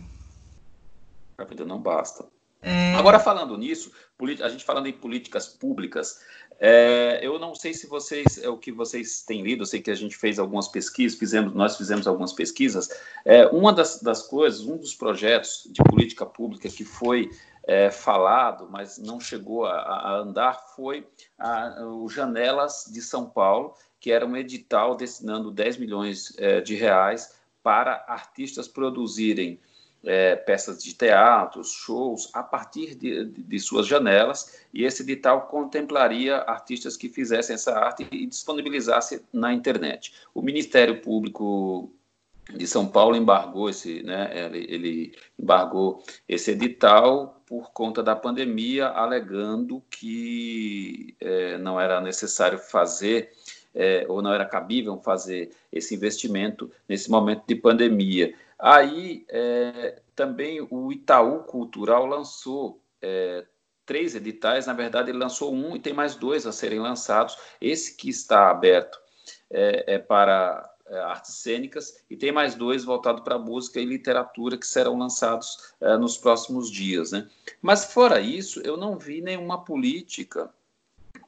A 1.38 1.44
vida 1.44 1.64
não 1.64 1.80
basta. 1.80 2.26
É, 2.60 2.94
Agora, 2.96 3.20
falando 3.20 3.56
nisso, 3.56 3.92
a 4.42 4.48
gente 4.48 4.64
falando 4.64 4.88
em 4.88 4.92
políticas 4.92 5.46
públicas, 5.46 6.20
é, 6.58 7.20
eu 7.22 7.38
não 7.38 7.54
sei 7.54 7.72
se 7.72 7.86
vocês, 7.86 8.36
é 8.42 8.48
o 8.48 8.58
que 8.58 8.72
vocês 8.72 9.22
têm 9.22 9.42
lido, 9.42 9.62
eu 9.62 9.66
sei 9.66 9.80
que 9.80 9.92
a 9.92 9.94
gente 9.94 10.16
fez 10.16 10.40
algumas 10.40 10.66
pesquisas, 10.66 11.16
fizemos, 11.16 11.54
nós 11.54 11.76
fizemos 11.76 12.08
algumas 12.08 12.32
pesquisas. 12.32 12.88
É, 13.24 13.46
uma 13.46 13.72
das, 13.72 14.02
das 14.02 14.24
coisas, 14.26 14.62
um 14.62 14.76
dos 14.76 14.92
projetos 14.96 15.68
de 15.70 15.80
política 15.84 16.26
pública 16.26 16.68
que 16.68 16.84
foi 16.84 17.30
é, 17.64 17.88
falado, 17.88 18.68
mas 18.68 18.98
não 18.98 19.20
chegou 19.20 19.64
a, 19.64 19.76
a 19.78 20.16
andar, 20.16 20.54
foi 20.74 21.06
a- 21.38 21.84
o 21.86 22.08
Janelas 22.08 22.90
de 22.92 23.00
São 23.00 23.30
Paulo, 23.30 23.74
que 24.00 24.10
era 24.10 24.26
um 24.26 24.36
edital 24.36 24.96
destinando 24.96 25.52
10 25.52 25.76
milhões 25.76 26.34
é, 26.38 26.60
de 26.60 26.74
reais 26.74 27.38
para 27.62 28.04
artistas 28.08 28.66
produzirem 28.66 29.60
é, 30.04 30.36
peças 30.36 30.82
de 30.82 30.94
teatro, 30.94 31.62
shows, 31.64 32.30
a 32.32 32.42
partir 32.42 32.94
de, 32.94 33.24
de- 33.24 33.58
suas 33.58 33.86
janelas, 33.86 34.60
e 34.72 34.84
esse 34.84 35.02
edital 35.02 35.48
contemplaria 35.48 36.36
artistas 36.38 36.96
que 36.96 37.08
fizessem 37.08 37.54
essa 37.54 37.76
arte 37.78 38.06
e 38.10 38.26
disponibilizasse 38.26 39.24
na 39.32 39.52
internet. 39.52 40.14
O 40.34 40.40
Ministério 40.40 41.00
Público 41.00 41.92
de 42.54 42.66
São 42.66 42.86
Paulo 42.86 43.16
embargou 43.16 43.68
esse, 43.68 44.02
né, 44.02 44.30
ele, 44.32 44.66
ele 44.68 45.14
embargou 45.38 46.02
esse 46.26 46.52
edital 46.52 47.42
por 47.44 47.72
conta 47.72 48.02
da 48.02 48.16
pandemia, 48.16 48.88
alegando 48.88 49.82
que 49.90 51.14
é, 51.20 51.58
não 51.58 51.78
era 51.80 52.00
necessário 52.00 52.58
fazer 52.58 53.32
é, 53.74 54.06
ou 54.08 54.22
não 54.22 54.32
era 54.32 54.44
cabível 54.44 54.98
fazer 54.98 55.50
esse 55.70 55.94
investimento 55.94 56.70
nesse 56.88 57.10
momento 57.10 57.44
de 57.46 57.54
pandemia. 57.54 58.34
Aí 58.58 59.24
é, 59.28 60.00
também 60.16 60.66
o 60.70 60.92
Itaú 60.92 61.44
Cultural 61.44 62.06
lançou 62.06 62.82
é, 63.00 63.46
três 63.86 64.14
editais, 64.14 64.66
na 64.66 64.72
verdade 64.72 65.10
ele 65.10 65.18
lançou 65.18 65.54
um 65.54 65.76
e 65.76 65.80
tem 65.80 65.92
mais 65.92 66.14
dois 66.16 66.46
a 66.46 66.52
serem 66.52 66.80
lançados. 66.80 67.36
Esse 67.60 67.96
que 67.96 68.10
está 68.10 68.50
aberto 68.50 68.98
é, 69.50 69.94
é 69.94 69.98
para 69.98 70.68
é, 70.86 70.98
artes 71.00 71.34
cênicas 71.34 72.04
e 72.10 72.16
tem 72.16 72.32
mais 72.32 72.54
dois 72.54 72.84
voltados 72.84 73.22
para 73.22 73.38
música 73.38 73.78
e 73.78 73.84
literatura 73.84 74.56
que 74.56 74.66
serão 74.66 74.98
lançados 74.98 75.74
é, 75.80 75.96
nos 75.96 76.16
próximos 76.16 76.70
dias. 76.70 77.12
Né? 77.12 77.28
Mas 77.60 77.92
fora 77.92 78.20
isso, 78.20 78.60
eu 78.62 78.76
não 78.76 78.98
vi 78.98 79.20
nenhuma 79.20 79.64
política, 79.64 80.50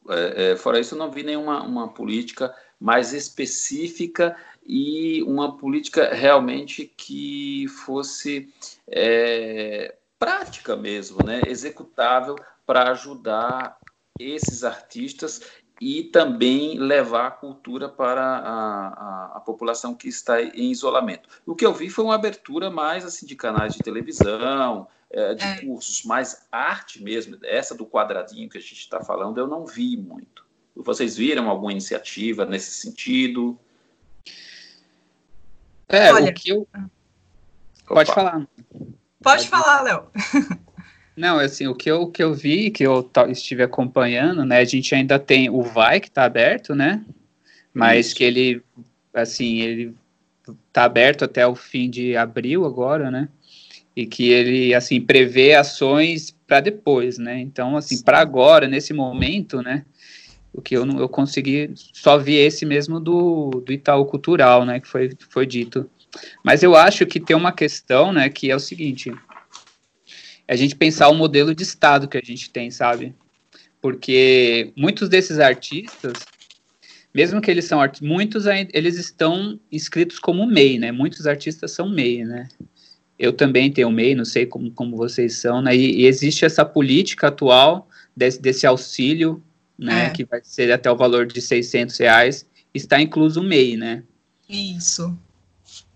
é, 0.09 0.57
fora 0.57 0.81
isso, 0.81 0.95
eu 0.95 0.99
não 0.99 1.11
vi 1.11 1.23
nenhuma 1.23 1.63
uma 1.63 1.89
política 1.93 2.55
mais 2.81 3.13
específica 3.13 4.37
e 4.67 5.23
uma 5.25 5.57
política 5.57 6.15
realmente 6.15 6.91
que 6.97 7.67
fosse 7.69 8.53
é, 8.89 9.95
prática 10.19 10.77
mesmo, 10.77 11.25
né? 11.25 11.43
executável 11.47 12.37
para 12.65 12.91
ajudar 12.91 13.79
esses 14.19 14.65
artistas 14.65 15.41
e 15.81 16.05
também 16.05 16.79
levar 16.79 17.27
a 17.27 17.31
cultura 17.31 17.89
para 17.89 18.23
a, 18.23 18.89
a, 18.89 19.33
a, 19.37 19.41
população 19.41 19.95
que 19.95 20.09
está 20.09 20.43
em 20.43 20.71
isolamento. 20.71 21.29
O 21.47 21.55
que 21.55 21.65
eu 21.65 21.73
vi 21.73 21.89
foi 21.89 22.05
uma 22.05 22.15
abertura 22.15 22.71
mais 22.71 23.05
assim 23.05 23.25
de 23.25 23.35
canais 23.35 23.73
de 23.73 23.79
televisão, 23.79 24.87
é, 25.11 25.35
de 25.35 25.45
é. 25.45 25.61
cursos, 25.63 26.05
mas 26.05 26.47
arte 26.53 27.03
mesmo, 27.03 27.39
essa 27.43 27.75
do 27.75 27.87
quadradinho 27.87 28.49
que 28.49 28.59
a 28.59 28.61
gente 28.61 28.81
está 28.81 29.03
falando, 29.03 29.39
eu 29.39 29.47
não 29.47 29.65
vi 29.65 29.97
muito. 29.97 30.45
Vocês 30.85 31.17
viram 31.17 31.49
alguma 31.49 31.73
iniciativa 31.73 32.45
nesse 32.45 32.71
sentido? 32.71 33.59
É, 35.89 36.13
Olha, 36.13 36.31
o 36.31 36.35
que 36.35 36.51
eu... 36.51 36.69
Pode 37.87 38.13
falar. 38.13 38.33
Pode, 38.33 38.49
Pode 39.23 39.49
falar, 39.49 39.83
Léo. 39.83 40.05
Não, 41.21 41.39
assim, 41.39 41.67
o 41.67 41.75
que 41.75 41.91
eu, 41.91 42.07
que 42.07 42.23
eu 42.23 42.33
vi, 42.33 42.71
que 42.71 42.83
eu 42.83 43.11
estive 43.29 43.63
acompanhando, 43.63 44.45
né, 44.45 44.59
a 44.59 44.65
gente 44.65 44.95
ainda 44.95 45.19
tem 45.19 45.51
o 45.51 45.63
Vai, 45.63 46.01
que 46.01 46.09
está 46.09 46.25
aberto, 46.25 46.75
né, 46.75 47.05
mas 47.75 48.07
Isso. 48.07 48.17
que 48.17 48.25
ele, 48.25 48.63
assim, 49.13 49.61
ele 49.61 49.95
está 50.69 50.85
aberto 50.85 51.25
até 51.25 51.47
o 51.47 51.55
fim 51.55 51.91
de 51.91 52.17
abril 52.17 52.65
agora, 52.65 53.11
né, 53.11 53.29
e 53.95 54.07
que 54.07 54.31
ele, 54.31 54.73
assim, 54.73 54.99
prevê 54.99 55.55
ações 55.55 56.35
para 56.47 56.61
depois, 56.61 57.19
né, 57.19 57.39
então, 57.39 57.77
assim, 57.77 58.03
para 58.03 58.21
agora, 58.21 58.67
nesse 58.67 58.95
momento, 58.95 59.61
né, 59.61 59.85
o 60.53 60.61
que 60.61 60.77
eu 60.77 60.85
não 60.85 60.99
eu 60.99 61.09
consegui, 61.09 61.73
só 61.75 62.19
vi 62.19 62.35
esse 62.35 62.67
mesmo 62.67 62.99
do, 62.99 63.63
do 63.65 63.73
Itaú 63.73 64.05
Cultural, 64.05 64.65
né, 64.65 64.81
que 64.81 64.89
foi, 64.89 65.11
foi 65.29 65.47
dito. 65.47 65.89
Mas 66.45 66.63
eu 66.63 66.75
acho 66.75 67.07
que 67.07 67.21
tem 67.21 67.37
uma 67.37 67.53
questão, 67.53 68.13
né, 68.13 68.29
que 68.29 68.51
é 68.51 68.57
o 68.57 68.61
seguinte, 68.61 69.13
a 70.49 70.57
gente 70.57 70.75
pensar 70.75 71.09
o 71.09 71.15
modelo 71.15 71.55
de 71.55 71.63
Estado 71.63 72.09
que 72.09 72.19
a 72.19 72.23
gente 72.23 72.51
tem, 72.51 72.71
sabe? 72.71 73.15
Porque 73.81 74.73
muitos 74.77 75.09
desses 75.09 75.39
artistas, 75.39 76.13
mesmo 77.15 77.41
que 77.41 77.51
eles 77.51 77.67
são 77.67 77.81
artistas, 77.81 78.09
muitos 78.09 78.47
eles 78.47 78.99
estão 78.99 79.61
inscritos 79.71 80.19
como 80.19 80.45
MEI, 80.45 80.79
né? 80.79 80.91
Muitos 80.91 81.27
artistas 81.27 81.71
são 81.71 81.89
MEI, 81.89 82.25
né? 82.25 82.49
Eu 83.17 83.33
também 83.33 83.71
tenho 83.71 83.91
MEI, 83.93 84.17
não 84.17 84.25
sei 84.25 84.45
como, 84.45 84.73
como 84.73 84.97
vocês 84.97 85.37
são, 85.37 85.63
né? 85.63 85.75
E, 85.77 86.01
e 86.01 86.07
existe 86.07 86.45
essa 86.45 86.65
política 86.65 87.29
atual 87.29 87.89
desse, 88.17 88.43
desse 88.43 88.67
auxílio, 88.67 89.41
né? 89.81 90.07
É. 90.07 90.11
Que 90.11 90.25
vai 90.25 90.41
ser 90.43 90.71
até 90.71 90.91
o 90.91 90.97
valor 90.97 91.27
de 91.27 91.41
600 91.41 91.97
reais, 91.99 92.47
está 92.75 93.01
incluso 93.01 93.41
o 93.41 93.45
MEI, 93.45 93.77
né? 93.77 94.03
Isso. 94.49 95.17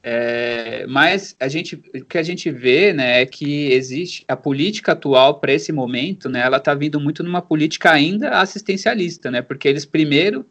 É, 0.02 0.86
mas 0.86 1.34
a 1.40 1.48
gente, 1.48 1.76
o 1.76 2.04
que 2.04 2.18
a 2.18 2.22
gente 2.22 2.50
vê, 2.50 2.92
né, 2.92 3.22
é 3.22 3.26
que 3.26 3.72
existe 3.72 4.24
a 4.28 4.36
política 4.36 4.92
atual 4.92 5.40
para 5.40 5.52
esse 5.52 5.72
momento, 5.72 6.28
né, 6.28 6.40
ela 6.40 6.58
está 6.58 6.74
vindo 6.74 7.00
muito 7.00 7.22
numa 7.22 7.40
política 7.40 7.90
ainda 7.90 8.38
assistencialista, 8.38 9.30
né, 9.30 9.40
porque 9.40 9.66
eles 9.66 9.86
primeiro 9.86 10.46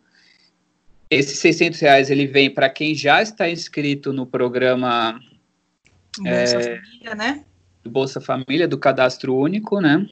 esses 1.10 1.38
600 1.40 1.80
reais 1.80 2.10
ele 2.10 2.26
vem 2.26 2.50
para 2.50 2.70
quem 2.70 2.96
já 2.96 3.22
está 3.22 3.50
inscrito 3.50 4.12
no 4.12 4.26
programa 4.26 5.20
Bolsa 6.18 6.58
é, 6.58 6.80
Família, 6.82 7.16
né? 7.16 7.46
Do 7.84 7.90
Bolsa 7.90 8.22
Família, 8.22 8.68
do 8.68 8.78
Cadastro 8.78 9.36
Único, 9.36 9.80
né? 9.80 10.08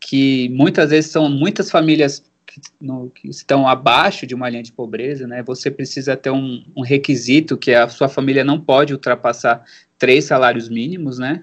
Que 0.00 0.48
muitas 0.50 0.90
vezes 0.90 1.10
são 1.10 1.28
muitas 1.28 1.70
famílias 1.70 2.24
que, 2.54 2.60
no, 2.80 3.10
que, 3.10 3.28
estão 3.28 3.66
abaixo 3.66 4.26
de 4.26 4.34
uma 4.34 4.48
linha 4.48 4.62
de 4.62 4.72
pobreza, 4.72 5.26
né? 5.26 5.42
Você 5.42 5.70
precisa 5.70 6.16
ter 6.16 6.30
um, 6.30 6.64
um, 6.76 6.82
requisito 6.82 7.56
que 7.56 7.74
a 7.74 7.88
sua 7.88 8.08
família 8.08 8.44
não 8.44 8.60
pode 8.60 8.92
ultrapassar 8.92 9.64
três 9.98 10.24
salários 10.24 10.68
mínimos, 10.68 11.18
né? 11.18 11.42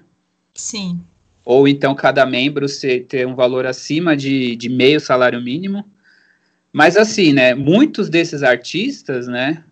Sim. 0.54 1.00
Ou 1.44 1.68
então 1.68 1.94
cada 1.94 2.24
membro 2.24 2.66
ter 3.08 3.26
um 3.26 3.34
valor 3.34 3.66
acima 3.66 4.16
de, 4.16 4.56
de 4.56 4.68
meio 4.68 5.00
salário 5.00 5.40
mínimo. 5.40 5.84
Mas 6.72 6.96
assim, 6.96 7.32
né? 7.32 7.54
Muitos 7.54 8.08
desses 8.08 8.42
artistas, 8.42 9.26
né? 9.26 9.62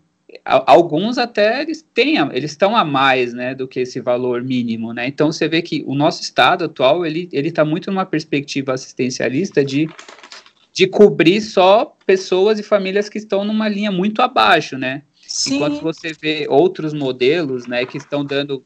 Alguns 0.45 1.17
até 1.17 1.61
eles 1.61 1.85
têm, 1.93 2.17
eles 2.31 2.51
estão 2.51 2.75
a 2.75 2.85
mais, 2.85 3.33
né, 3.33 3.53
do 3.53 3.67
que 3.67 3.81
esse 3.81 3.99
valor 3.99 4.41
mínimo, 4.41 4.93
né? 4.93 5.05
Então 5.05 5.29
você 5.29 5.47
vê 5.47 5.61
que 5.61 5.83
o 5.85 5.93
nosso 5.93 6.21
estado 6.21 6.63
atual 6.65 7.05
ele 7.05 7.27
ele 7.33 7.49
está 7.49 7.65
muito 7.65 7.91
numa 7.91 8.05
perspectiva 8.05 8.73
assistencialista 8.73 9.63
de 9.63 9.89
de 10.71 10.87
cobrir 10.87 11.41
só 11.41 11.97
pessoas 12.05 12.59
e 12.59 12.63
famílias 12.63 13.09
que 13.09 13.17
estão 13.17 13.43
numa 13.43 13.67
linha 13.67 13.91
muito 13.91 14.21
abaixo, 14.21 14.77
né? 14.77 15.03
Sim. 15.27 15.55
Enquanto 15.55 15.81
você 15.81 16.13
vê 16.13 16.45
outros 16.49 16.93
modelos, 16.93 17.67
né, 17.67 17.85
que 17.85 17.97
estão 17.97 18.23
dando, 18.23 18.63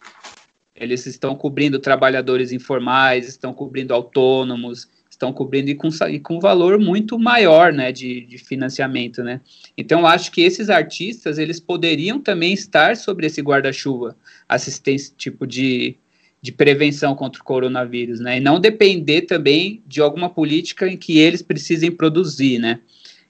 eles 0.75 1.05
estão 1.05 1.35
cobrindo 1.35 1.79
trabalhadores 1.79 2.51
informais, 2.51 3.27
estão 3.27 3.53
cobrindo 3.53 3.93
autônomos, 3.93 4.87
estão 5.09 5.31
cobrindo 5.31 5.69
e 5.69 5.75
com, 5.75 5.89
e 6.09 6.19
com 6.19 6.39
valor 6.39 6.77
muito 6.79 7.17
maior, 7.17 7.71
né, 7.71 7.91
de, 7.91 8.21
de 8.25 8.37
financiamento, 8.37 9.23
né? 9.23 9.41
Então, 9.77 10.01
eu 10.01 10.07
acho 10.07 10.31
que 10.31 10.41
esses 10.41 10.69
artistas, 10.69 11.37
eles 11.37 11.59
poderiam 11.59 12.19
também 12.19 12.53
estar 12.53 12.97
sobre 12.97 13.27
esse 13.27 13.41
guarda-chuva, 13.41 14.15
assistência, 14.47 15.13
tipo 15.15 15.47
de, 15.47 15.97
de 16.45 16.51
prevenção 16.51 17.15
contra 17.15 17.41
o 17.41 17.43
coronavírus, 17.43 18.19
né? 18.19 18.37
E 18.37 18.39
não 18.39 18.59
depender 18.59 19.23
também 19.23 19.81
de 19.87 19.99
alguma 19.99 20.29
política 20.29 20.87
em 20.87 20.95
que 20.95 21.17
eles 21.17 21.41
precisem 21.41 21.91
produzir, 21.91 22.59
né? 22.59 22.81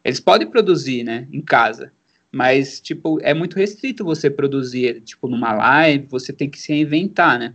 Eles 0.03 0.19
podem 0.19 0.45
produzir, 0.45 1.01
né, 1.01 1.25
em 1.31 1.39
casa, 1.41 1.93
mas 2.29 2.81
tipo 2.81 3.17
é 3.22 3.34
muito 3.34 3.55
restrito 3.55 4.03
você 4.03 4.29
produzir, 4.29 5.00
tipo 5.00 5.29
numa 5.29 5.53
live, 5.53 6.07
você 6.10 6.34
tem 6.34 6.50
que 6.50 6.60
se 6.60 6.74
reinventar, 6.74 7.39
né? 7.39 7.53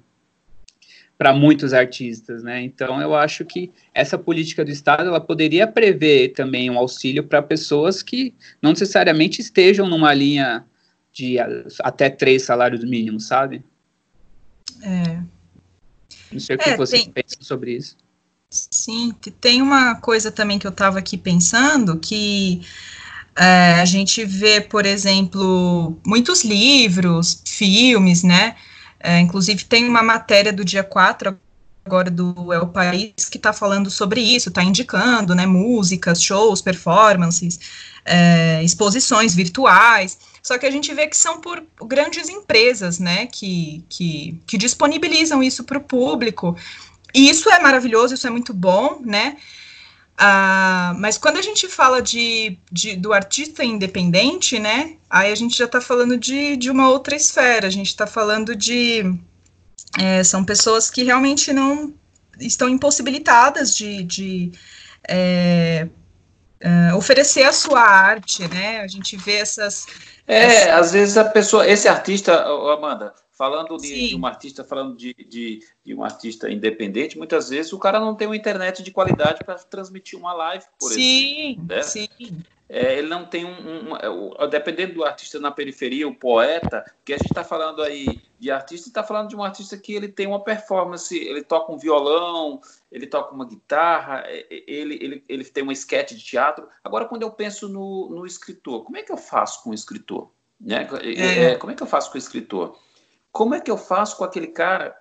Para 1.19 1.35
muitos 1.35 1.75
artistas, 1.75 2.43
né? 2.43 2.63
Então 2.63 2.99
eu 2.99 3.15
acho 3.15 3.45
que 3.45 3.71
essa 3.93 4.17
política 4.17 4.65
do 4.65 4.71
Estado 4.71 5.09
ela 5.09 5.21
poderia 5.21 5.67
prever 5.67 6.31
também 6.31 6.71
um 6.71 6.79
auxílio 6.79 7.25
para 7.25 7.43
pessoas 7.43 8.03
que 8.03 8.33
não 8.63 8.71
necessariamente 8.71 9.43
estejam 9.43 9.87
numa 9.87 10.15
linha 10.15 10.65
de 11.13 11.37
até 11.81 12.09
três 12.09 12.45
salários 12.45 12.83
mínimos, 12.83 13.27
sabe? 13.27 13.63
É. 14.83 15.40
Não 16.33 16.41
sei 16.41 16.57
o 16.57 16.59
que 16.59 16.71
é, 16.71 16.77
vocês 16.77 17.03
tem... 17.03 17.13
pensam 17.13 17.43
sobre 17.43 17.77
isso. 17.77 17.97
Sim, 18.49 19.15
tem 19.41 19.63
uma 19.63 19.95
coisa 19.95 20.31
também 20.31 20.59
que 20.59 20.67
eu 20.67 20.73
estava 20.73 20.99
aqui 20.99 21.17
pensando, 21.17 21.97
que 21.99 22.63
é, 23.37 23.75
a 23.81 23.85
gente 23.85 24.25
vê, 24.25 24.61
por 24.61 24.85
exemplo, 24.85 25.97
muitos 26.05 26.43
livros, 26.43 27.43
filmes, 27.47 28.25
né? 28.25 28.57
É, 28.99 29.21
inclusive 29.21 29.65
tem 29.65 29.89
uma 29.89 30.03
matéria 30.03 30.53
do 30.53 30.65
dia 30.65 30.83
4 30.83 31.39
agora 31.85 32.11
do 32.11 32.53
É 32.53 32.59
o 32.59 32.67
País 32.67 33.29
que 33.31 33.37
está 33.37 33.53
falando 33.53 33.91
sobre 33.91 34.21
isso, 34.21 34.49
está 34.49 34.63
indicando, 34.63 35.35
né, 35.35 35.47
músicas, 35.47 36.23
shows, 36.23 36.61
performances, 36.61 37.59
é, 38.05 38.63
exposições 38.63 39.35
virtuais, 39.35 40.19
só 40.43 40.59
que 40.59 40.67
a 40.67 40.71
gente 40.71 40.93
vê 40.95 41.07
que 41.07 41.17
são 41.17 41.41
por 41.41 41.63
grandes 41.83 42.29
empresas, 42.29 42.99
né, 42.99 43.27
que, 43.27 43.85
que, 43.89 44.41
que 44.47 44.59
disponibilizam 44.59 45.43
isso 45.43 45.65
para 45.65 45.79
o 45.79 45.83
público, 45.83 46.57
e 47.15 47.29
isso 47.29 47.51
é 47.51 47.61
maravilhoso, 47.61 48.15
isso 48.15 48.27
é 48.27 48.31
muito 48.31 48.55
bom, 48.55 49.01
né? 49.05 49.37
Ah, 50.23 50.95
mas 50.99 51.17
quando 51.17 51.39
a 51.39 51.43
gente 51.43 51.67
fala 51.67 52.03
de, 52.03 52.59
de, 52.71 52.95
do 52.95 53.13
artista 53.13 53.65
independente, 53.65 54.59
né? 54.59 54.97
Aí 55.09 55.33
a 55.33 55.35
gente 55.35 55.57
já 55.57 55.65
está 55.65 55.81
falando 55.81 56.19
de, 56.19 56.59
de 56.59 56.71
uma 56.71 56.91
outra 56.91 57.17
esfera, 57.17 57.67
a 57.67 57.71
gente 57.71 57.87
está 57.87 58.07
falando 58.07 58.55
de. 58.55 59.03
É, 59.99 60.23
são 60.23 60.45
pessoas 60.45 60.91
que 60.91 61.03
realmente 61.03 61.53
não 61.53 61.95
estão 62.39 62.69
impossibilitadas 62.69 63.75
de, 63.75 64.03
de 64.03 64.53
é, 65.09 65.89
é, 66.61 66.95
oferecer 66.95 67.45
a 67.45 67.53
sua 67.53 67.81
arte, 67.81 68.47
né? 68.49 68.81
A 68.81 68.87
gente 68.87 69.17
vê 69.17 69.37
essas. 69.37 69.87
É, 70.27 70.45
essas... 70.45 70.69
às 70.69 70.93
vezes 70.93 71.17
a 71.17 71.25
pessoa, 71.25 71.67
esse 71.67 71.89
artista, 71.89 72.45
Amanda, 72.45 73.15
falando 73.33 73.79
de, 73.79 74.11
de, 74.11 74.17
um 74.17 74.27
artista, 74.27 74.63
falando 74.63 74.95
de, 74.95 75.15
de, 75.15 75.61
de, 75.83 75.95
um 75.95 76.05
artista 76.05 76.51
independente, 76.51 77.17
muitas 77.17 77.49
vezes 77.49 77.73
o 77.73 77.79
cara 77.79 77.99
não 77.99 78.15
tem 78.15 78.29
uma 78.29 78.37
internet 78.37 78.83
de 78.83 78.91
qualidade 78.91 79.43
para 79.43 79.55
transmitir 79.55 80.19
uma 80.19 80.35
live, 80.35 80.65
por 80.79 80.93
sim, 80.93 81.53
exemplo. 81.53 81.67
Né? 81.67 81.83
Sim, 81.83 82.09
é, 82.73 82.97
ele 82.97 83.09
não 83.09 83.27
tem 83.27 83.45
um, 83.45 83.51
um, 83.51 83.95
um, 83.95 84.49
Dependendo 84.49 84.95
do 84.95 85.05
artista 85.05 85.41
na 85.41 85.51
periferia, 85.51 86.07
o 86.07 86.15
poeta, 86.15 86.85
que 87.05 87.13
a 87.13 87.17
gente 87.17 87.27
está 87.27 87.43
falando 87.43 87.83
aí 87.83 88.23
de 88.39 88.49
artista, 88.49 88.89
está 88.89 89.03
falando 89.03 89.29
de 89.29 89.35
um 89.35 89.43
artista 89.43 89.77
que 89.77 89.93
ele 89.93 90.07
tem 90.07 90.29
uma 90.29 90.45
performance, 90.45 91.19
ele 91.19 91.43
toca 91.43 91.73
um 91.73 91.77
violão, 91.77 92.61
ele 92.93 93.09
toca 93.09 93.35
uma 93.35 93.45
guitarra, 93.45 94.23
é, 94.25 94.47
é, 94.49 94.65
ele, 94.69 94.95
ele, 95.03 95.25
ele 95.29 95.45
tem 95.45 95.65
uma 95.65 95.73
esquete 95.73 96.15
de 96.15 96.25
teatro. 96.25 96.69
Agora, 96.85 97.07
quando 97.07 97.23
eu 97.23 97.33
penso 97.33 97.69
no, 97.69 98.09
no 98.09 98.25
escritor, 98.25 98.85
como 98.85 98.97
é 98.97 99.03
que 99.03 99.11
eu 99.11 99.17
faço 99.17 99.65
com 99.65 99.71
o 99.71 99.75
escritor? 99.75 100.31
Né? 100.61 100.89
É. 101.03 101.45
É, 101.47 101.57
como 101.57 101.73
é 101.73 101.75
que 101.75 101.83
eu 101.83 101.89
faço 101.89 102.09
com 102.09 102.15
o 102.15 102.19
escritor? 102.19 102.79
Como 103.33 103.53
é 103.53 103.61
que 103.61 103.71
eu 103.71 103.77
faço 103.77 104.17
com 104.17 104.23
aquele 104.23 104.47
cara 104.47 104.97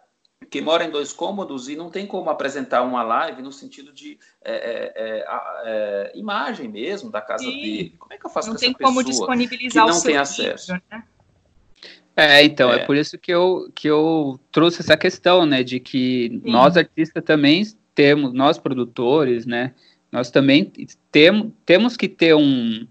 que 0.50 0.62
mora 0.62 0.86
em 0.86 0.89
dois 0.89 1.12
cômodos 1.13 1.67
e 1.67 1.75
não 1.75 1.89
tem 1.89 2.05
como 2.05 2.29
apresentar 2.29 2.81
uma 2.81 3.03
live 3.03 3.41
no 3.41 3.51
sentido 3.51 3.91
de 3.91 4.17
é, 4.43 4.53
é, 4.53 4.93
é, 4.96 5.25
é 5.65 6.12
imagem 6.17 6.67
mesmo 6.67 7.12
da 7.12 7.22
casa 7.22 7.43
Sim. 7.43 7.51
dele? 7.51 7.96
Como 8.00 8.13
é 8.13 8.17
que 8.17 8.25
eu 8.25 8.29
faço 8.29 8.48
não 8.50 8.55
com 8.55 8.63
essa 8.63 8.74
pessoa 8.74 8.89
como 8.89 9.03
disponibilizar 9.03 9.86
que 9.86 9.91
não 9.91 10.01
tem 10.01 10.17
acesso? 10.17 10.72
né? 10.72 11.03
É, 12.15 12.43
então, 12.43 12.72
é. 12.72 12.77
é. 12.77 12.86
por 12.86 12.98
isso 12.98 13.17
que 13.17 13.31
eu, 13.31 13.72
que 13.74 13.88
eu 13.88 14.39
trouxe 14.51 14.81
essa 14.81 14.98
questão, 14.98 15.46
né, 15.46 15.63
de 15.63 15.79
que 15.79 16.29
Sim. 16.29 16.51
nós 16.51 16.75
artistas 16.75 17.24
também 17.24 17.64
temos, 17.96 18.33
nós 18.33 18.57
produtores, 18.57 19.46
né, 19.46 19.74
nós 20.11 20.29
também 20.31 20.72
temos, 21.11 21.51
temos 21.66 21.96
que 21.96 22.09
ter 22.09 22.35
um, 22.35 22.85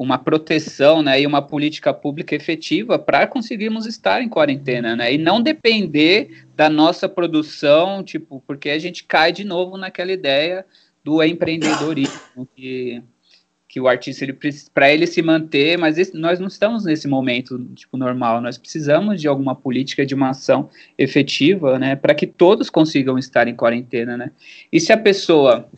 uma 0.00 0.16
proteção 0.16 1.02
né, 1.02 1.20
e 1.20 1.26
uma 1.26 1.42
política 1.42 1.92
pública 1.92 2.34
efetiva 2.34 2.98
para 2.98 3.26
conseguirmos 3.26 3.84
estar 3.84 4.22
em 4.22 4.30
quarentena, 4.30 4.96
né? 4.96 5.12
E 5.12 5.18
não 5.18 5.42
depender 5.42 6.46
da 6.56 6.70
nossa 6.70 7.06
produção, 7.06 8.02
tipo, 8.02 8.42
porque 8.46 8.70
a 8.70 8.78
gente 8.78 9.04
cai 9.04 9.30
de 9.30 9.44
novo 9.44 9.76
naquela 9.76 10.10
ideia 10.10 10.64
do 11.04 11.22
empreendedorismo 11.22 12.48
que, 12.56 13.02
que 13.68 13.78
o 13.78 13.86
artista 13.86 14.24
ele 14.24 14.38
para 14.72 14.90
ele 14.90 15.06
se 15.06 15.20
manter, 15.20 15.76
mas 15.76 15.98
esse, 15.98 16.16
nós 16.16 16.40
não 16.40 16.48
estamos 16.48 16.86
nesse 16.86 17.06
momento 17.06 17.62
tipo 17.74 17.98
normal, 17.98 18.40
nós 18.40 18.56
precisamos 18.56 19.20
de 19.20 19.28
alguma 19.28 19.54
política 19.54 20.06
de 20.06 20.14
uma 20.14 20.30
ação 20.30 20.70
efetiva, 20.96 21.78
né, 21.78 21.94
para 21.94 22.14
que 22.14 22.26
todos 22.26 22.70
consigam 22.70 23.18
estar 23.18 23.46
em 23.48 23.54
quarentena, 23.54 24.16
né? 24.16 24.30
E 24.72 24.80
se 24.80 24.94
a 24.94 24.96
pessoa 24.96 25.68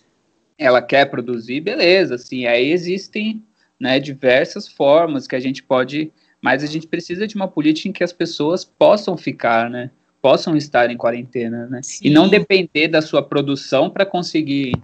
ela 0.56 0.80
quer 0.80 1.06
produzir, 1.06 1.60
beleza, 1.60 2.14
assim, 2.14 2.46
aí 2.46 2.70
existem 2.70 3.42
né, 3.82 3.98
diversas 3.98 4.68
formas 4.68 5.26
que 5.26 5.34
a 5.34 5.40
gente 5.40 5.60
pode, 5.60 6.12
mas 6.40 6.62
a 6.62 6.66
gente 6.68 6.86
precisa 6.86 7.26
de 7.26 7.34
uma 7.34 7.48
política 7.48 7.88
em 7.88 7.92
que 7.92 8.04
as 8.04 8.12
pessoas 8.12 8.64
possam 8.64 9.16
ficar, 9.16 9.68
né, 9.68 9.90
possam 10.22 10.56
estar 10.56 10.88
em 10.88 10.96
quarentena, 10.96 11.66
né, 11.66 11.80
Sim. 11.82 12.06
e 12.06 12.10
não 12.10 12.28
depender 12.28 12.86
da 12.86 13.02
sua 13.02 13.20
produção 13.20 13.90
para 13.90 14.06
conseguir, 14.06 14.80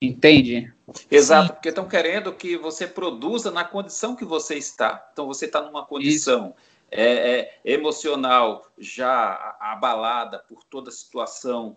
entende? 0.00 0.72
Exato, 1.10 1.48
Sim. 1.48 1.54
porque 1.54 1.70
estão 1.70 1.88
querendo 1.88 2.32
que 2.32 2.56
você 2.56 2.86
produza 2.86 3.50
na 3.50 3.64
condição 3.64 4.14
que 4.14 4.24
você 4.24 4.54
está. 4.54 5.08
Então 5.12 5.26
você 5.26 5.46
está 5.46 5.60
numa 5.60 5.84
condição 5.84 6.54
é, 6.92 7.02
é, 7.02 7.60
emocional 7.64 8.64
já 8.78 9.56
abalada 9.58 10.38
por 10.48 10.62
toda 10.62 10.88
a 10.88 10.92
situação 10.92 11.76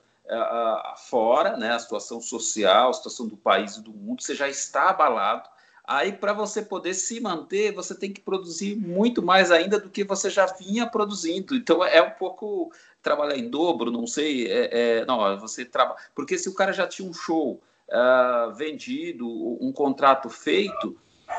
fora, 1.10 1.58
né, 1.58 1.72
a 1.72 1.80
situação 1.80 2.22
social, 2.22 2.92
a 2.92 2.94
situação 2.94 3.28
do 3.28 3.36
país 3.36 3.76
e 3.76 3.82
do 3.82 3.92
mundo, 3.92 4.22
você 4.22 4.36
já 4.36 4.48
está 4.48 4.92
abalado. 4.92 5.50
Aí, 5.84 6.13
para 6.13 6.34
você 6.34 6.62
poder 6.62 6.94
se 6.94 7.20
manter, 7.20 7.74
você 7.74 7.96
tem 7.96 8.12
que 8.12 8.22
produzir 8.22 8.76
muito 8.76 9.22
mais 9.22 9.52
ainda 9.52 9.80
do 9.80 9.89
que 9.89 10.04
você 10.04 10.30
já 10.30 10.46
vinha 10.46 10.88
produzindo. 10.88 11.56
Então, 11.56 11.84
é 11.84 12.02
um 12.02 12.12
pouco 12.12 12.72
trabalhar 13.02 13.38
em 13.38 13.50
dobro, 13.50 13.91
não 13.91 14.06
sei. 14.06 14.48
É, 14.48 14.70
é, 14.72 15.06
não, 15.06 15.39
você 15.39 15.65
trabalha. 15.65 16.00
Porque 16.13 16.38
se 16.38 16.48
o 16.48 16.54
cara 16.54 16.72
já 16.72 16.88
tinha 16.88 17.10
um 17.10 17.13
show 17.13 17.62
uh, 17.89 18.54
vendido, 18.54 19.28
um 19.28 19.72
contrato 19.72 20.30
feito, 20.30 20.98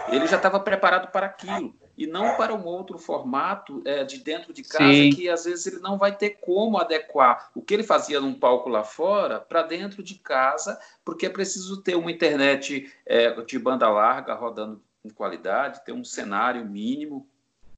ele 0.09 0.27
já 0.27 0.37
estava 0.37 0.59
preparado 0.59 1.11
para 1.13 1.27
aquilo 1.27 1.75
e 1.97 2.07
não 2.07 2.37
para 2.37 2.55
um 2.55 2.65
outro 2.65 2.99
formato 2.99 3.83
é, 3.85 4.05
de 4.05 4.19
dentro 4.19 4.53
de 4.53 4.63
casa 4.63 4.93
Sim. 4.93 5.11
que 5.11 5.29
às 5.29 5.45
vezes 5.45 5.67
ele 5.67 5.79
não 5.79 5.99
vai 5.99 6.17
ter 6.17 6.31
como 6.41 6.79
adequar 6.79 7.51
o 7.55 7.63
que 7.63 7.75
ele 7.75 7.83
fazia 7.83 8.21
num 8.21 8.35
palco 8.35 8.69
lá 8.69 8.83
fora 8.83 9.41
para 9.41 9.63
dentro 9.63 10.03
de 10.03 10.15
casa, 10.17 10.79
porque 11.05 11.27
é 11.27 11.31
preciso 11.31 11.83
ter 11.83 11.95
uma 11.95 12.11
internet 12.11 12.93
é, 13.05 13.31
de 13.43 13.59
banda 13.59 13.89
larga 13.89 14.35
rodando 14.35 14.83
em 15.05 15.11
qualidade, 15.11 15.85
ter 15.85 15.93
um 15.93 16.05
cenário 16.05 16.65
mínimo, 16.65 17.27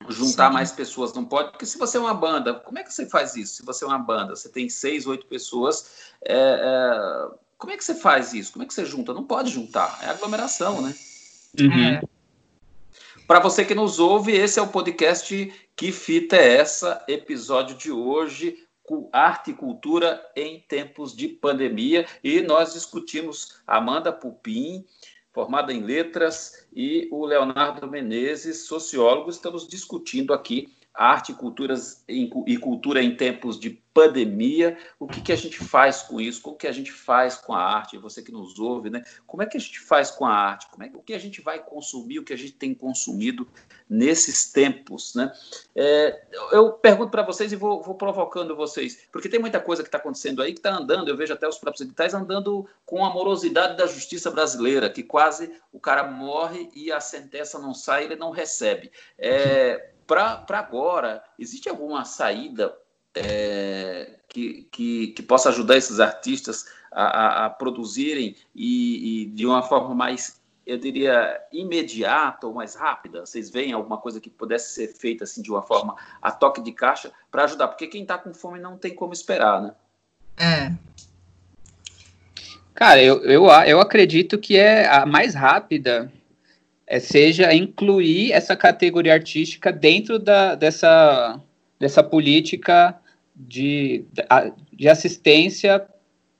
juntar 0.08 0.48
Sim. 0.48 0.54
mais 0.54 0.70
pessoas 0.70 1.12
não 1.14 1.24
pode, 1.24 1.50
porque 1.50 1.66
se 1.66 1.78
você 1.78 1.96
é 1.96 2.00
uma 2.00 2.14
banda, 2.14 2.54
como 2.54 2.78
é 2.78 2.82
que 2.82 2.92
você 2.92 3.06
faz 3.06 3.34
isso? 3.34 3.56
Se 3.56 3.64
você 3.64 3.84
é 3.84 3.88
uma 3.88 3.98
banda, 3.98 4.36
você 4.36 4.48
tem 4.48 4.68
seis, 4.68 5.06
oito 5.06 5.26
pessoas, 5.26 6.12
é, 6.22 6.34
é, 6.36 7.28
como 7.56 7.72
é 7.72 7.76
que 7.76 7.84
você 7.84 7.94
faz 7.94 8.34
isso? 8.34 8.52
Como 8.52 8.62
é 8.62 8.66
que 8.66 8.74
você 8.74 8.84
junta? 8.84 9.14
Não 9.14 9.24
pode 9.24 9.50
juntar, 9.50 9.98
é 10.02 10.08
aglomeração, 10.08 10.82
né? 10.82 10.94
Uhum. 11.58 11.84
É. 11.84 12.02
Para 13.26 13.40
você 13.40 13.64
que 13.64 13.74
nos 13.74 13.98
ouve, 13.98 14.32
esse 14.32 14.58
é 14.58 14.62
o 14.62 14.68
podcast 14.68 15.50
Que 15.74 15.90
Fita 15.90 16.36
é 16.36 16.58
Essa? 16.58 17.02
Episódio 17.08 17.74
de 17.74 17.90
hoje, 17.90 18.54
arte 19.10 19.50
e 19.50 19.54
cultura 19.54 20.22
em 20.36 20.60
tempos 20.68 21.16
de 21.16 21.28
pandemia. 21.28 22.06
E 22.22 22.42
nós 22.42 22.74
discutimos 22.74 23.62
Amanda 23.66 24.12
Pupim, 24.12 24.84
formada 25.32 25.72
em 25.72 25.80
letras, 25.80 26.66
e 26.70 27.08
o 27.10 27.24
Leonardo 27.24 27.90
Menezes, 27.90 28.66
sociólogo. 28.66 29.30
Estamos 29.30 29.66
discutindo 29.66 30.34
aqui 30.34 30.68
arte 30.94 31.32
e, 31.32 31.34
culturas, 31.34 32.04
e 32.08 32.56
cultura 32.56 33.02
em 33.02 33.16
tempos 33.16 33.58
de 33.58 33.82
pandemia, 33.94 34.76
o 34.98 35.06
que, 35.06 35.20
que 35.20 35.32
a 35.32 35.36
gente 35.36 35.56
faz 35.58 36.02
com 36.02 36.20
isso, 36.20 36.42
como 36.42 36.56
que 36.56 36.66
a 36.66 36.72
gente 36.72 36.90
faz 36.90 37.36
com 37.36 37.54
a 37.54 37.62
arte, 37.62 37.96
você 37.96 38.20
que 38.20 38.32
nos 38.32 38.58
ouve, 38.58 38.90
né? 38.90 39.04
Como 39.24 39.40
é 39.40 39.46
que 39.46 39.56
a 39.56 39.60
gente 39.60 39.78
faz 39.78 40.10
com 40.10 40.26
a 40.26 40.34
arte? 40.34 40.66
Como 40.68 40.82
é, 40.82 40.90
o 40.92 41.00
que 41.00 41.14
a 41.14 41.18
gente 41.18 41.40
vai 41.40 41.60
consumir, 41.60 42.18
o 42.18 42.24
que 42.24 42.32
a 42.32 42.36
gente 42.36 42.54
tem 42.54 42.74
consumido 42.74 43.46
nesses 43.88 44.50
tempos, 44.50 45.14
né? 45.14 45.32
É, 45.76 46.24
eu 46.50 46.72
pergunto 46.72 47.12
para 47.12 47.22
vocês 47.22 47.52
e 47.52 47.56
vou, 47.56 47.80
vou, 47.82 47.94
provocando 47.94 48.56
vocês, 48.56 49.06
porque 49.12 49.28
tem 49.28 49.38
muita 49.38 49.60
coisa 49.60 49.82
que 49.82 49.88
está 49.88 49.98
acontecendo 49.98 50.42
aí 50.42 50.52
que 50.52 50.58
está 50.58 50.74
andando, 50.74 51.08
eu 51.08 51.16
vejo 51.16 51.32
até 51.32 51.46
os 51.46 51.58
próprios 51.58 51.86
editais 51.86 52.14
andando 52.14 52.68
com 52.84 53.04
a 53.04 53.10
morosidade 53.10 53.76
da 53.76 53.86
justiça 53.86 54.28
brasileira, 54.28 54.90
que 54.90 55.04
quase 55.04 55.52
o 55.72 55.78
cara 55.78 56.02
morre 56.02 56.68
e 56.74 56.90
a 56.90 56.98
sentença 56.98 57.60
não 57.60 57.72
sai, 57.72 58.04
ele 58.04 58.16
não 58.16 58.30
recebe. 58.30 58.90
É, 59.16 59.93
para 60.06 60.44
agora, 60.50 61.22
existe 61.38 61.68
alguma 61.68 62.04
saída 62.04 62.74
é, 63.14 64.18
que, 64.28 64.66
que, 64.70 65.06
que, 65.08 65.22
possa 65.22 65.48
ajudar 65.50 65.76
esses 65.76 66.00
artistas 66.00 66.66
a, 66.90 67.04
a, 67.04 67.46
a 67.46 67.50
produzirem 67.50 68.36
e, 68.54 69.22
e, 69.22 69.26
de 69.26 69.46
uma 69.46 69.62
forma 69.62 69.94
mais, 69.94 70.40
eu 70.66 70.76
diria, 70.78 71.40
imediata 71.52 72.46
ou 72.46 72.54
mais 72.54 72.74
rápida? 72.74 73.24
Vocês 73.24 73.50
veem 73.50 73.72
alguma 73.72 73.98
coisa 73.98 74.20
que 74.20 74.28
pudesse 74.28 74.74
ser 74.74 74.88
feita 74.88 75.24
assim 75.24 75.42
de 75.42 75.50
uma 75.50 75.62
forma 75.62 75.96
a 76.20 76.32
toque 76.32 76.60
de 76.60 76.72
caixa 76.72 77.12
para 77.30 77.44
ajudar? 77.44 77.68
Porque 77.68 77.86
quem 77.86 78.02
está 78.02 78.18
com 78.18 78.34
fome 78.34 78.58
não 78.58 78.76
tem 78.76 78.94
como 78.94 79.12
esperar, 79.12 79.62
né? 79.62 79.74
É. 80.36 80.72
Cara, 82.74 83.00
eu, 83.00 83.22
eu, 83.22 83.44
eu 83.66 83.80
acredito 83.80 84.36
que 84.36 84.56
é 84.56 84.88
a 84.88 85.06
mais 85.06 85.34
rápida 85.34 86.12
é, 86.86 87.00
seja 87.00 87.54
incluir 87.54 88.32
essa 88.32 88.56
categoria 88.56 89.14
artística 89.14 89.72
dentro 89.72 90.18
da, 90.18 90.54
dessa, 90.54 91.40
dessa 91.78 92.02
política 92.02 92.98
de, 93.34 94.04
de 94.72 94.88
assistência 94.88 95.84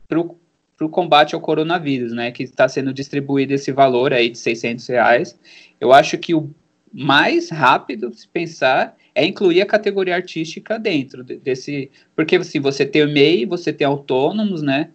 para 0.06 0.20
o 0.20 0.88
combate 0.88 1.34
ao 1.34 1.40
coronavírus, 1.40 2.12
né, 2.12 2.30
que 2.30 2.42
está 2.42 2.68
sendo 2.68 2.92
distribuído 2.92 3.54
esse 3.54 3.72
valor 3.72 4.12
aí 4.12 4.28
de 4.28 4.38
600 4.38 4.86
reais. 4.86 5.38
Eu 5.80 5.92
acho 5.92 6.18
que 6.18 6.34
o 6.34 6.50
mais 6.92 7.50
rápido, 7.50 8.12
se 8.14 8.28
pensar, 8.28 8.96
é 9.14 9.24
incluir 9.24 9.62
a 9.62 9.66
categoria 9.66 10.14
artística 10.14 10.78
dentro 10.78 11.24
desse, 11.24 11.90
porque 12.14 12.36
assim, 12.36 12.60
você 12.60 12.84
tem 12.84 13.02
o 13.02 13.08
MEI, 13.08 13.46
você 13.46 13.72
tem 13.72 13.86
autônomos, 13.86 14.62
né, 14.62 14.90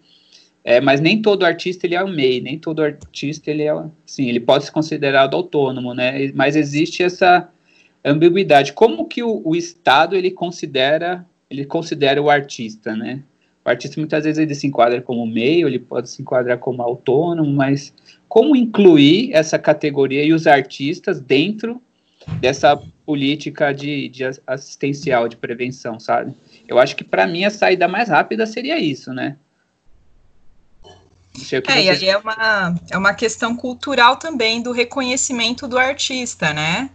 é, 0.63 0.81
mas 0.81 0.99
nem 0.99 1.21
todo 1.21 1.45
artista 1.45 1.85
ele 1.85 1.95
é 1.95 2.03
o 2.03 2.07
MEI, 2.07 2.41
nem 2.41 2.59
todo 2.59 2.83
artista 2.83 3.49
ele 3.49 3.63
é, 3.63 3.73
sim, 4.05 4.27
ele 4.27 4.39
pode 4.39 4.65
ser 4.65 4.71
considerado 4.71 5.35
autônomo, 5.35 5.93
né? 5.93 6.31
Mas 6.33 6.55
existe 6.55 7.01
essa 7.01 7.49
ambiguidade. 8.03 8.73
Como 8.73 9.05
que 9.05 9.23
o, 9.23 9.41
o 9.45 9.55
Estado 9.55 10.15
ele 10.15 10.31
considera, 10.31 11.25
ele 11.49 11.65
considera 11.65 12.21
o 12.21 12.29
artista, 12.29 12.95
né? 12.95 13.23
O 13.65 13.69
artista 13.69 13.99
muitas 13.99 14.23
vezes 14.23 14.39
ele 14.39 14.55
se 14.55 14.67
enquadra 14.67 15.01
como 15.01 15.25
MEI, 15.25 15.63
ele 15.63 15.79
pode 15.79 16.09
se 16.09 16.21
enquadrar 16.21 16.57
como 16.57 16.81
autônomo, 16.81 17.51
mas 17.51 17.93
como 18.27 18.55
incluir 18.55 19.33
essa 19.33 19.57
categoria 19.57 20.23
e 20.23 20.33
os 20.33 20.45
artistas 20.45 21.19
dentro 21.19 21.81
dessa 22.39 22.77
política 23.05 23.73
de, 23.73 24.09
de 24.09 24.23
assistencial, 24.45 25.27
de 25.27 25.35
prevenção, 25.35 25.99
sabe? 25.99 26.33
Eu 26.67 26.77
acho 26.77 26.95
que 26.95 27.03
para 27.03 27.25
mim 27.25 27.43
a 27.43 27.49
saída 27.49 27.87
mais 27.87 28.09
rápida 28.09 28.45
seria 28.45 28.77
isso, 28.77 29.13
né? 29.13 29.37
É, 31.71 31.83
e 31.83 31.89
aí 31.89 32.09
é 32.09 32.17
uma, 32.17 32.75
é 32.89 32.97
uma 32.97 33.13
questão 33.13 33.55
cultural 33.55 34.17
também 34.17 34.61
do 34.61 34.71
reconhecimento 34.71 35.67
do 35.67 35.77
artista, 35.77 36.53
né? 36.53 36.89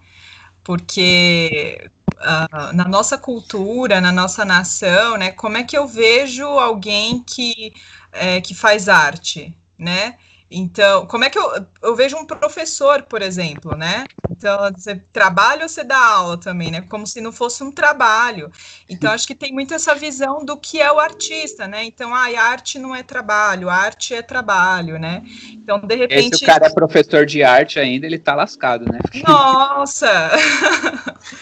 Porque 0.62 1.90
uh, 2.14 2.72
na 2.74 2.84
nossa 2.84 3.18
cultura, 3.18 4.00
na 4.00 4.12
nossa 4.12 4.44
nação, 4.44 5.16
né, 5.16 5.30
como 5.30 5.56
é 5.56 5.62
que 5.62 5.76
eu 5.76 5.86
vejo 5.86 6.44
alguém 6.44 7.22
que, 7.22 7.74
é, 8.12 8.40
que 8.40 8.54
faz 8.54 8.88
arte, 8.88 9.56
né? 9.78 10.16
Então, 10.56 11.04
como 11.06 11.24
é 11.24 11.30
que 11.30 11.36
eu, 11.36 11.66
eu 11.82 11.96
vejo 11.96 12.16
um 12.16 12.24
professor, 12.24 13.02
por 13.02 13.20
exemplo, 13.20 13.76
né? 13.76 14.04
Então, 14.30 14.70
você 14.72 14.94
trabalha 15.12 15.64
ou 15.64 15.68
você 15.68 15.82
dá 15.82 15.98
aula 15.98 16.38
também, 16.38 16.70
né? 16.70 16.80
Como 16.82 17.04
se 17.08 17.20
não 17.20 17.32
fosse 17.32 17.64
um 17.64 17.72
trabalho. 17.72 18.52
Então, 18.88 19.10
acho 19.10 19.26
que 19.26 19.34
tem 19.34 19.52
muito 19.52 19.74
essa 19.74 19.96
visão 19.96 20.44
do 20.44 20.56
que 20.56 20.80
é 20.80 20.92
o 20.92 21.00
artista, 21.00 21.66
né? 21.66 21.82
Então, 21.82 22.14
ah, 22.14 22.28
arte 22.40 22.78
não 22.78 22.94
é 22.94 23.02
trabalho, 23.02 23.68
arte 23.68 24.14
é 24.14 24.22
trabalho, 24.22 24.96
né? 24.96 25.24
Então, 25.50 25.80
de 25.80 25.96
repente. 25.96 26.38
Se 26.38 26.44
o 26.44 26.46
cara 26.46 26.66
é 26.66 26.70
professor 26.70 27.26
de 27.26 27.42
arte 27.42 27.80
ainda, 27.80 28.06
ele 28.06 28.18
tá 28.18 28.36
lascado, 28.36 28.84
né? 28.84 29.00
Nossa! 29.26 30.30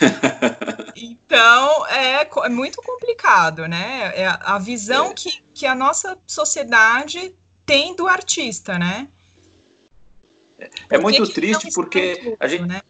então, 0.97 1.87
é, 1.89 2.23
é 2.23 2.49
muito 2.49 2.81
complicado, 2.81 3.69
né? 3.69 4.13
É 4.17 4.39
a 4.41 4.59
visão 4.59 5.11
é. 5.11 5.15
que, 5.15 5.31
que 5.53 5.67
a 5.67 5.75
nossa 5.75 6.17
sociedade 6.27 7.35
tem 7.65 7.95
do 7.95 8.07
artista, 8.07 8.79
né? 8.79 9.09
É, 10.59 10.71
é 10.91 10.99
muito 10.99 11.27
triste 11.33 11.73
porque 11.73 12.37
a 12.39 12.47
gente, 12.47 12.67
né? 12.67 12.81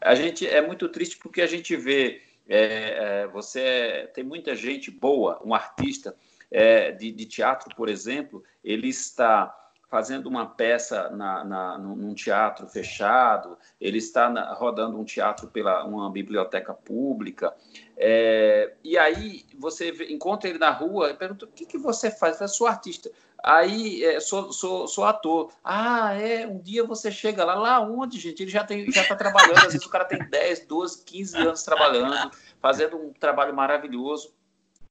a 0.00 0.14
gente 0.14 0.46
é 0.46 0.60
muito 0.60 0.88
triste 0.88 1.16
porque 1.18 1.40
a 1.40 1.46
gente 1.46 1.76
vê 1.76 2.22
é, 2.52 3.22
é, 3.22 3.26
você 3.28 4.10
tem 4.12 4.24
muita 4.24 4.56
gente 4.56 4.90
boa, 4.90 5.40
um 5.44 5.54
artista 5.54 6.16
é, 6.50 6.90
de, 6.90 7.12
de, 7.12 7.24
teatro, 7.24 7.74
por 7.76 7.88
exemplo, 7.88 8.42
ele 8.64 8.88
está 8.88 9.56
fazendo 9.88 10.28
uma 10.28 10.46
peça 10.46 11.10
na, 11.10 11.44
na, 11.44 11.78
num 11.78 12.12
teatro 12.12 12.66
fechado, 12.68 13.56
ele 13.80 13.98
está 13.98 14.28
na, 14.28 14.52
rodando 14.52 14.98
um 14.98 15.04
teatro 15.04 15.46
pela 15.46 15.84
uma 15.84 16.10
biblioteca 16.10 16.74
pública, 16.74 17.54
é, 17.96 18.74
e 18.82 18.98
aí 18.98 19.44
você 19.56 19.90
encontra 20.08 20.50
ele 20.50 20.58
na 20.58 20.70
rua 20.70 21.10
e 21.10 21.14
pergunta: 21.14 21.44
o 21.44 21.48
que, 21.48 21.64
que 21.64 21.78
você 21.78 22.10
faz? 22.10 22.40
Eu 22.40 22.48
sou 22.48 22.66
artista. 22.66 23.12
Aí, 23.42 24.04
é, 24.04 24.20
sou, 24.20 24.52
sou, 24.52 24.86
sou 24.86 25.04
ator. 25.04 25.52
Ah, 25.64 26.14
é, 26.14 26.46
um 26.46 26.58
dia 26.58 26.84
você 26.84 27.10
chega 27.10 27.44
lá. 27.44 27.54
Lá 27.54 27.80
onde, 27.80 28.18
gente? 28.18 28.42
Ele 28.42 28.50
já 28.50 28.64
tem, 28.64 28.90
já 28.90 29.02
está 29.02 29.16
trabalhando. 29.16 29.58
Às 29.58 29.72
vezes 29.72 29.86
o 29.86 29.90
cara 29.90 30.04
tem 30.04 30.18
10, 30.18 30.66
12, 30.66 31.04
15 31.04 31.36
anos 31.38 31.62
trabalhando, 31.62 32.30
fazendo 32.60 32.96
um 32.96 33.12
trabalho 33.12 33.54
maravilhoso. 33.54 34.32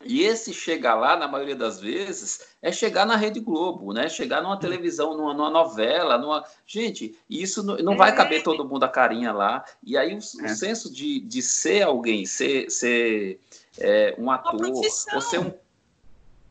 E 0.06 0.24
esse 0.24 0.54
chegar 0.54 0.96
lá, 0.96 1.18
na 1.18 1.28
maioria 1.28 1.58
das 1.58 1.82
vezes, 1.82 2.56
é 2.62 2.72
chegar 2.72 3.06
na 3.06 3.18
Rede 3.18 3.42
Globo, 3.42 3.92
né? 3.92 4.08
Chegar 4.08 4.42
numa 4.42 4.58
televisão, 4.58 5.16
numa, 5.16 5.34
numa 5.34 5.50
novela, 5.50 6.18
numa. 6.18 6.46
Gente, 6.66 7.18
isso 7.30 7.62
não, 7.62 7.76
não, 7.78 7.98
vai 7.98 8.16
caber 8.16 8.42
todo 8.42 8.64
mundo 8.64 8.86
a 8.86 8.90
carinha 8.90 9.34
lá. 9.34 9.66
E 9.84 9.98
aí 9.98 10.16
o, 10.16 10.20
o 10.42 10.46
é. 10.46 10.56
senso 10.56 10.92
de, 10.92 11.20
de 11.20 11.42
ser 11.42 11.82
alguém, 11.82 12.26
ser, 12.26 12.72
ser 12.72 13.42
é, 13.78 14.16
um 14.18 14.32
ator, 14.32 14.72
ou 15.14 15.22
ser 15.22 15.40
um. 15.40 15.54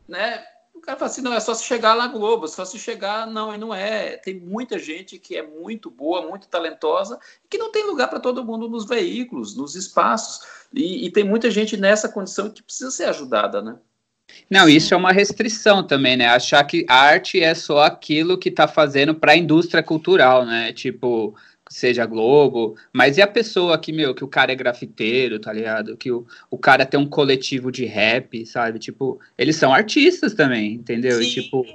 Né? 0.07 0.43
Cara 0.89 0.97
fala 0.97 1.11
assim, 1.11 1.21
não, 1.21 1.33
é 1.35 1.39
só 1.39 1.53
se 1.53 1.65
chegar 1.65 1.93
lá 1.93 2.07
Globo, 2.07 2.47
só 2.47 2.65
se 2.65 2.79
chegar, 2.79 3.27
não, 3.27 3.53
e 3.53 3.59
não 3.59 3.75
é. 3.75 4.17
Tem 4.17 4.33
muita 4.39 4.79
gente 4.79 5.19
que 5.19 5.37
é 5.37 5.43
muito 5.43 5.87
boa, 5.87 6.27
muito 6.27 6.47
talentosa, 6.47 7.19
que 7.47 7.59
não 7.59 7.71
tem 7.71 7.85
lugar 7.85 8.07
para 8.07 8.19
todo 8.19 8.43
mundo 8.43 8.67
nos 8.67 8.87
veículos, 8.87 9.55
nos 9.55 9.75
espaços. 9.75 10.47
E, 10.73 11.05
e, 11.05 11.11
tem 11.11 11.23
muita 11.23 11.51
gente 11.51 11.77
nessa 11.77 12.09
condição 12.09 12.49
que 12.49 12.63
precisa 12.63 12.89
ser 12.89 13.03
ajudada, 13.03 13.61
né? 13.61 13.77
Não, 14.49 14.67
isso 14.67 14.91
é 14.91 14.97
uma 14.97 15.11
restrição 15.11 15.85
também, 15.85 16.17
né? 16.17 16.27
Achar 16.27 16.63
que 16.63 16.87
arte 16.89 17.39
é 17.39 17.53
só 17.53 17.83
aquilo 17.83 18.35
que 18.35 18.49
está 18.49 18.67
fazendo 18.67 19.13
para 19.13 19.33
a 19.33 19.37
indústria 19.37 19.83
cultural, 19.83 20.43
né? 20.43 20.73
Tipo, 20.73 21.35
seja 21.69 22.05
Globo, 22.05 22.75
mas 22.91 23.17
e 23.17 23.21
a 23.21 23.27
pessoa 23.27 23.77
que, 23.77 23.93
meu, 23.93 24.15
que 24.15 24.23
o 24.23 24.27
cara 24.27 24.51
é 24.51 24.55
grafiteiro, 24.55 25.39
tá 25.39 25.53
ligado? 25.53 25.95
Que 25.95 26.11
o, 26.11 26.25
o 26.49 26.57
cara 26.57 26.85
tem 26.85 26.99
um 26.99 27.05
coletivo 27.05 27.71
de 27.71 27.85
rap, 27.85 28.45
sabe? 28.45 28.79
Tipo, 28.79 29.19
eles 29.37 29.55
são 29.55 29.71
artistas 29.71 30.33
também, 30.33 30.73
entendeu? 30.73 31.21
Sim. 31.21 31.23
E, 31.23 31.29
tipo, 31.29 31.65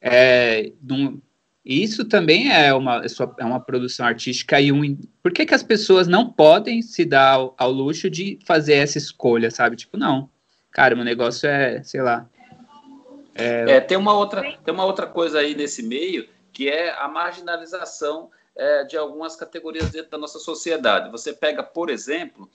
é, 0.00 0.72
num, 0.82 1.20
isso 1.64 2.04
também 2.04 2.50
é 2.50 2.74
uma, 2.74 3.04
é, 3.04 3.06
é 3.38 3.44
uma 3.44 3.60
produção 3.60 4.04
artística 4.04 4.60
e 4.60 4.72
um. 4.72 4.98
Por 5.22 5.32
que, 5.32 5.46
que 5.46 5.54
as 5.54 5.62
pessoas 5.62 6.08
não 6.08 6.28
podem 6.28 6.82
se 6.82 7.04
dar 7.04 7.34
ao, 7.34 7.54
ao 7.56 7.70
luxo 7.70 8.10
de 8.10 8.38
fazer 8.44 8.74
essa 8.74 8.98
escolha, 8.98 9.50
sabe? 9.50 9.76
Tipo, 9.76 9.96
não. 9.96 10.28
Cara, 10.72 10.96
meu 10.96 11.04
negócio 11.04 11.48
é, 11.48 11.82
sei 11.82 12.02
lá. 12.02 12.28
É... 13.34 13.72
é... 13.72 13.80
tem, 13.80 13.96
uma 13.96 14.12
outra, 14.14 14.42
tem 14.64 14.74
uma 14.74 14.84
outra 14.84 15.06
coisa 15.06 15.38
aí 15.38 15.54
nesse 15.54 15.82
meio 15.82 16.26
que 16.52 16.68
é 16.68 16.90
a 16.90 17.06
marginalização 17.06 18.30
é, 18.58 18.82
de 18.84 18.96
algumas 18.96 19.36
categorias 19.36 19.90
dentro 19.90 20.10
da 20.10 20.18
nossa 20.18 20.40
sociedade. 20.40 21.10
Você 21.12 21.32
pega, 21.32 21.62
por 21.62 21.88
exemplo, 21.88 22.50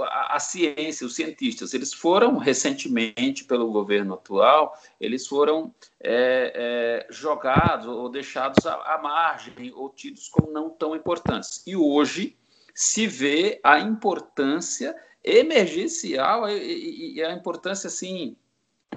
a, 0.00 0.36
a, 0.36 0.38
ciência, 0.38 1.06
os 1.06 1.14
cientistas, 1.14 1.72
eles 1.72 1.92
foram 1.92 2.36
recentemente, 2.36 3.44
pelo 3.44 3.72
governo 3.72 4.14
atual, 4.14 4.78
eles 5.00 5.26
foram 5.26 5.74
é, 6.00 6.52
é, 6.54 7.12
jogados 7.12 7.86
ou 7.86 8.10
deixados 8.10 8.66
à, 8.66 8.74
à 8.74 8.98
margem 8.98 9.72
ou 9.74 9.88
tidos 9.88 10.28
como 10.28 10.52
não 10.52 10.68
tão 10.68 10.94
importantes. 10.94 11.62
E 11.66 11.74
hoje 11.74 12.36
se 12.74 13.06
vê 13.06 13.58
a 13.64 13.80
importância 13.80 14.94
emergencial 15.24 16.48
e, 16.48 17.16
e 17.16 17.24
a 17.24 17.32
importância 17.32 17.88
assim 17.88 18.36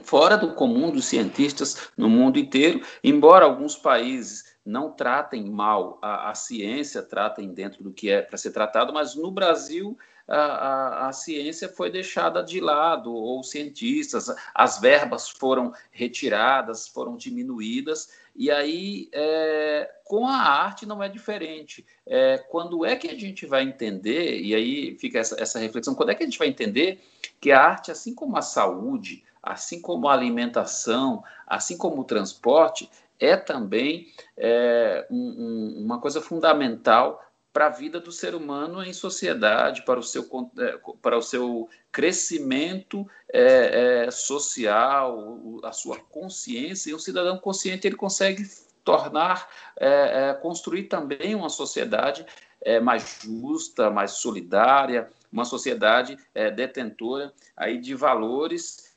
fora 0.03 0.37
do 0.37 0.53
comum 0.53 0.91
dos 0.91 1.05
cientistas 1.05 1.89
no 1.95 2.09
mundo 2.09 2.39
inteiro, 2.39 2.81
embora 3.03 3.45
alguns 3.45 3.75
países 3.75 4.50
não 4.65 4.91
tratem 4.91 5.49
mal 5.49 5.97
a, 6.01 6.29
a 6.29 6.35
ciência, 6.35 7.01
tratem 7.01 7.53
dentro 7.53 7.83
do 7.83 7.91
que 7.91 8.09
é 8.09 8.21
para 8.21 8.37
ser 8.37 8.51
tratado, 8.51 8.93
mas 8.93 9.15
no 9.15 9.31
Brasil 9.31 9.97
a, 10.27 10.35
a, 10.35 11.07
a, 11.09 11.13
ciência 11.13 11.67
foi 11.67 11.91
deixada 11.91 12.43
de 12.43 12.59
lado, 12.59 13.13
ou 13.13 13.43
cientistas, 13.43 14.33
as 14.53 14.79
verbas 14.79 15.29
foram 15.29 15.73
retiradas, 15.89 16.87
foram 16.87 17.17
diminuídas, 17.17 18.13
e 18.35 18.49
aí 18.49 19.09
é, 19.11 19.91
com 20.05 20.27
a 20.27 20.37
arte 20.37 20.85
não 20.85 21.03
é 21.03 21.09
diferente. 21.09 21.85
É, 22.05 22.37
quando 22.37 22.85
é 22.85 22.95
que 22.95 23.09
a 23.09 23.19
gente 23.19 23.45
vai 23.45 23.63
entender, 23.63 24.39
e 24.39 24.55
aí 24.55 24.95
fica 24.97 25.19
essa, 25.19 25.41
essa 25.41 25.59
reflexão, 25.59 25.95
quando 25.95 26.09
é 26.09 26.15
que 26.15 26.23
a 26.23 26.25
gente 26.25 26.39
vai 26.39 26.47
entender 26.47 27.01
que 27.39 27.51
a 27.51 27.59
arte, 27.59 27.91
assim 27.91 28.13
como 28.13 28.37
a 28.37 28.41
saúde, 28.41 29.23
assim 29.41 29.81
como 29.81 30.07
a 30.07 30.13
alimentação, 30.13 31.23
assim 31.47 31.75
como 31.75 32.01
o 32.01 32.05
transporte, 32.05 32.89
é 33.21 33.37
também 33.37 34.11
é, 34.35 35.05
um, 35.09 35.15
um, 35.15 35.85
uma 35.85 36.01
coisa 36.01 36.19
fundamental 36.19 37.23
para 37.53 37.67
a 37.67 37.69
vida 37.69 37.99
do 37.99 38.11
ser 38.11 38.33
humano 38.33 38.83
em 38.83 38.93
sociedade, 38.93 39.83
para 39.83 39.99
o 39.99 40.03
seu, 40.03 40.27
é, 40.57 40.79
para 41.01 41.17
o 41.17 41.21
seu 41.21 41.69
crescimento 41.91 43.07
é, 43.31 44.05
é, 44.05 44.11
social, 44.11 45.59
a 45.63 45.71
sua 45.71 45.99
consciência. 45.99 46.89
E 46.89 46.95
um 46.95 46.99
cidadão 46.99 47.37
consciente 47.37 47.85
ele 47.85 47.95
consegue 47.95 48.49
tornar, 48.83 49.47
é, 49.77 50.29
é 50.29 50.33
construir 50.33 50.83
também 50.83 51.35
uma 51.35 51.49
sociedade 51.49 52.25
é, 52.61 52.79
mais 52.79 53.19
justa, 53.21 53.91
mais 53.91 54.11
solidária, 54.11 55.09
uma 55.31 55.45
sociedade 55.45 56.17
detentora 56.55 57.31
aí 57.55 57.77
de 57.77 57.95
valores 57.95 58.90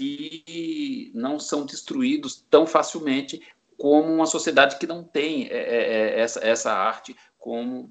que 0.00 1.10
não 1.14 1.38
são 1.38 1.66
destruídos 1.66 2.44
tão 2.48 2.66
facilmente 2.66 3.42
como 3.76 4.12
uma 4.12 4.26
sociedade 4.26 4.78
que 4.78 4.86
não 4.86 5.02
tem 5.02 5.48
essa, 5.50 6.40
essa 6.40 6.72
arte 6.72 7.16
como, 7.38 7.90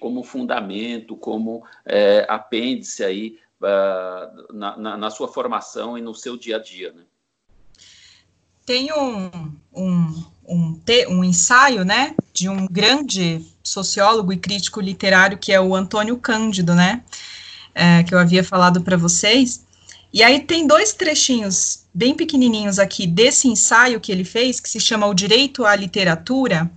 como 0.00 0.22
fundamento, 0.22 1.16
como 1.16 1.64
é, 1.84 2.26
apêndice 2.28 3.04
aí 3.04 3.38
uh, 3.60 4.52
na, 4.52 4.76
na, 4.76 4.96
na, 4.96 5.10
sua 5.10 5.28
formação 5.28 5.96
e 5.96 6.02
no 6.02 6.14
seu 6.14 6.36
dia 6.36 6.56
a 6.56 6.58
dia. 6.58 6.92
Né? 6.92 7.02
Tem 8.66 8.92
um, 8.92 9.30
um, 9.72 10.24
um, 10.46 10.80
um 11.08 11.24
ensaio 11.24 11.84
né, 11.84 12.14
de 12.32 12.48
um 12.48 12.66
grande 12.66 13.44
sociólogo 13.62 14.32
e 14.32 14.38
crítico 14.38 14.80
literário 14.80 15.38
que 15.38 15.52
é 15.52 15.60
o 15.60 15.74
Antônio 15.74 16.18
Cândido, 16.18 16.74
né? 16.74 17.02
É, 17.74 18.04
que 18.04 18.14
eu 18.14 18.18
havia 18.20 18.44
falado 18.44 18.82
para 18.82 18.96
vocês. 18.96 19.63
E 20.14 20.22
aí 20.22 20.38
tem 20.38 20.64
dois 20.64 20.92
trechinhos 20.92 21.88
bem 21.92 22.14
pequenininhos 22.14 22.78
aqui 22.78 23.04
desse 23.04 23.48
ensaio 23.48 24.00
que 24.00 24.12
ele 24.12 24.22
fez, 24.22 24.60
que 24.60 24.68
se 24.68 24.78
chama 24.78 25.08
O 25.08 25.12
Direito 25.12 25.66
à 25.66 25.74
Literatura, 25.74 26.70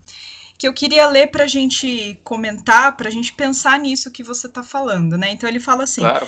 que 0.57 0.67
eu 0.67 0.73
queria 0.73 1.07
ler 1.07 1.27
para 1.27 1.43
a 1.43 1.47
gente 1.47 2.19
comentar, 2.23 2.97
para 2.97 3.09
a 3.09 3.11
gente 3.11 3.31
pensar 3.33 3.77
nisso 3.77 4.09
que 4.09 4.23
você 4.23 4.47
está 4.47 4.63
falando, 4.63 5.19
né? 5.19 5.29
Então 5.29 5.47
ele 5.47 5.59
fala 5.59 5.83
assim. 5.83 6.01
Claro. 6.01 6.27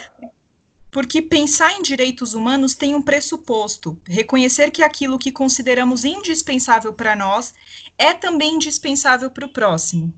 Porque 0.91 1.19
pensar 1.19 1.73
em 1.73 1.81
direitos 1.81 2.35
humanos 2.35 2.75
tem 2.75 2.93
um 2.93 3.01
pressuposto: 3.01 3.99
reconhecer 4.05 4.69
que 4.69 4.83
aquilo 4.83 5.17
que 5.17 5.31
consideramos 5.31 6.05
indispensável 6.05 6.93
para 6.93 7.15
nós 7.15 7.55
é 7.97 8.13
também 8.13 8.53
indispensável 8.53 9.31
para 9.31 9.47
o 9.47 9.51
próximo. 9.51 10.13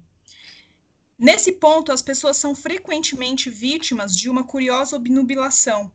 Nesse 1.17 1.53
ponto, 1.53 1.89
as 1.89 2.01
pessoas 2.01 2.35
são 2.35 2.53
frequentemente 2.53 3.49
vítimas 3.49 4.13
de 4.13 4.29
uma 4.29 4.43
curiosa 4.43 4.97
obnubilação, 4.97 5.93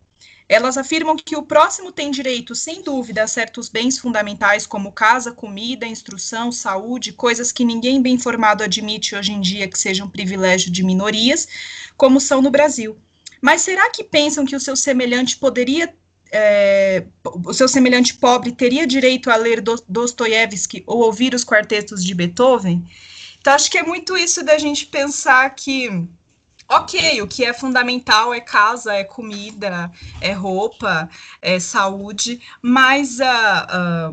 elas 0.49 0.79
afirmam 0.79 1.17
que 1.17 1.37
o 1.37 1.43
próximo 1.43 1.91
tem 1.91 2.11
direito, 2.11 2.55
sem 2.55 2.81
dúvida, 2.81 3.23
a 3.23 3.27
certos 3.27 3.69
bens 3.69 3.99
fundamentais 3.99 4.67
como 4.67 4.93
casa, 4.93 5.33
comida, 5.33 5.87
instrução, 5.87 6.53
saúde, 6.53 7.13
coisas 7.13 7.51
que 7.51 7.65
ninguém 7.65 8.01
bem 8.01 8.15
informado 8.15 8.63
admite 8.63 9.17
hoje 9.17 9.33
em 9.33 9.41
dia 9.41 9.69
que 9.69 9.79
sejam 9.79 10.09
privilégio 10.09 10.71
de 10.71 10.85
minorias, 10.85 11.49
como 11.97 12.21
são 12.21 12.41
no 12.41 12.51
Brasil. 12.51 12.97
Mas 13.41 13.63
será 13.63 13.91
que 13.91 14.05
pensam 14.05 14.45
que 14.45 14.55
o 14.55 14.61
seu 14.61 14.77
semelhante 14.77 15.37
poderia 15.37 15.93
é, 16.33 17.05
o 17.45 17.53
seu 17.53 17.69
semelhante 17.69 18.15
pobre 18.15 18.51
teria 18.53 18.87
direito 18.87 19.31
a 19.31 19.37
ler 19.37 19.63
Dostoiévski 19.89 20.83
ou 20.87 20.99
ouvir 20.99 21.35
os 21.35 21.45
quartetos 21.45 22.05
de 22.05 22.15
Beethoven? 22.15 22.85
Então, 23.41 23.55
acho 23.55 23.71
que 23.71 23.79
é 23.79 23.83
muito 23.83 24.17
isso 24.17 24.43
da 24.45 24.59
gente 24.59 24.87
pensar 24.87 25.49
que 25.55 25.89
Ok, 26.69 27.23
o 27.23 27.29
que 27.29 27.45
é 27.45 27.53
fundamental 27.53 28.35
é 28.35 28.41
casa, 28.41 28.93
é 28.93 29.05
comida, 29.05 29.91
é 30.21 30.33
roupa, 30.33 31.09
é 31.41 31.61
saúde, 31.61 32.43
mas 32.61 33.21
a, 33.21 33.61
a, 33.61 34.13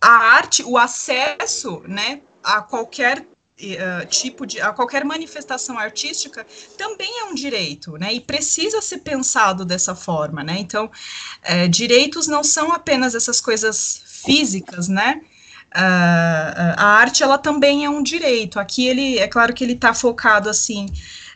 a 0.00 0.10
arte, 0.36 0.62
o 0.62 0.78
acesso, 0.78 1.82
né, 1.86 2.20
a 2.42 2.62
qualquer 2.62 3.26
Uh, 3.56 4.04
tipo 4.06 4.44
de 4.44 4.60
a 4.60 4.72
qualquer 4.72 5.04
manifestação 5.04 5.78
artística 5.78 6.44
também 6.76 7.20
é 7.20 7.24
um 7.26 7.34
direito, 7.34 7.96
né? 7.96 8.12
E 8.12 8.20
precisa 8.20 8.82
ser 8.82 8.98
pensado 8.98 9.64
dessa 9.64 9.94
forma, 9.94 10.42
né? 10.42 10.56
Então, 10.58 10.90
é, 11.40 11.68
direitos 11.68 12.26
não 12.26 12.42
são 12.42 12.72
apenas 12.72 13.14
essas 13.14 13.40
coisas 13.40 14.02
físicas, 14.06 14.88
né? 14.88 15.20
Uh, 15.72 16.74
a 16.76 16.84
arte 16.98 17.22
ela 17.22 17.38
também 17.38 17.84
é 17.84 17.88
um 17.88 18.02
direito. 18.02 18.58
Aqui 18.58 18.88
ele 18.88 19.20
é 19.20 19.28
claro 19.28 19.54
que 19.54 19.62
ele 19.62 19.74
está 19.74 19.94
focado 19.94 20.50
assim 20.50 20.86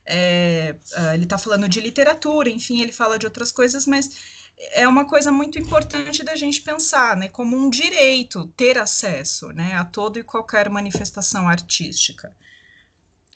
é, 0.09 0.75
uh, 0.97 1.15
ele 1.15 1.25
está 1.25 1.37
falando 1.37 1.69
de 1.69 1.81
literatura, 1.81 2.49
enfim, 2.49 2.81
ele 2.81 2.93
fala 2.93 3.19
de 3.19 3.27
outras 3.27 3.53
coisas, 3.53 3.87
mas 3.87 4.49
é 4.73 4.89
uma 4.89 5.07
coisa 5.07 5.31
muito 5.31 5.59
importante 5.59 6.25
da 6.25 6.35
gente 6.35 6.63
pensar, 6.63 7.17
né, 7.17 7.29
como 7.29 7.57
um 7.57 7.69
direito 7.69 8.47
ter 8.57 8.79
acesso, 8.79 9.49
né, 9.49 9.75
a 9.75 9.85
toda 9.85 10.19
e 10.19 10.25
qualquer 10.25 10.71
manifestação 10.71 11.47
artística. 11.47 12.35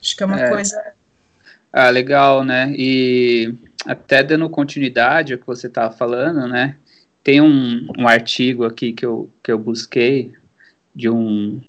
Acho 0.00 0.16
que 0.16 0.22
é 0.22 0.26
uma 0.26 0.40
é. 0.40 0.48
coisa. 0.48 0.82
Ah, 1.72 1.90
legal, 1.90 2.44
né? 2.44 2.72
E 2.76 3.54
até 3.86 4.22
dando 4.22 4.48
continuidade 4.50 5.32
ao 5.32 5.38
que 5.38 5.46
você 5.46 5.68
estava 5.68 5.94
falando, 5.94 6.48
né? 6.48 6.76
Tem 7.22 7.40
um, 7.40 7.86
um 7.96 8.08
artigo 8.08 8.64
aqui 8.64 8.92
que 8.92 9.06
eu, 9.06 9.30
que 9.42 9.52
eu 9.52 9.58
busquei 9.58 10.32
de 10.94 11.08
um 11.08 11.62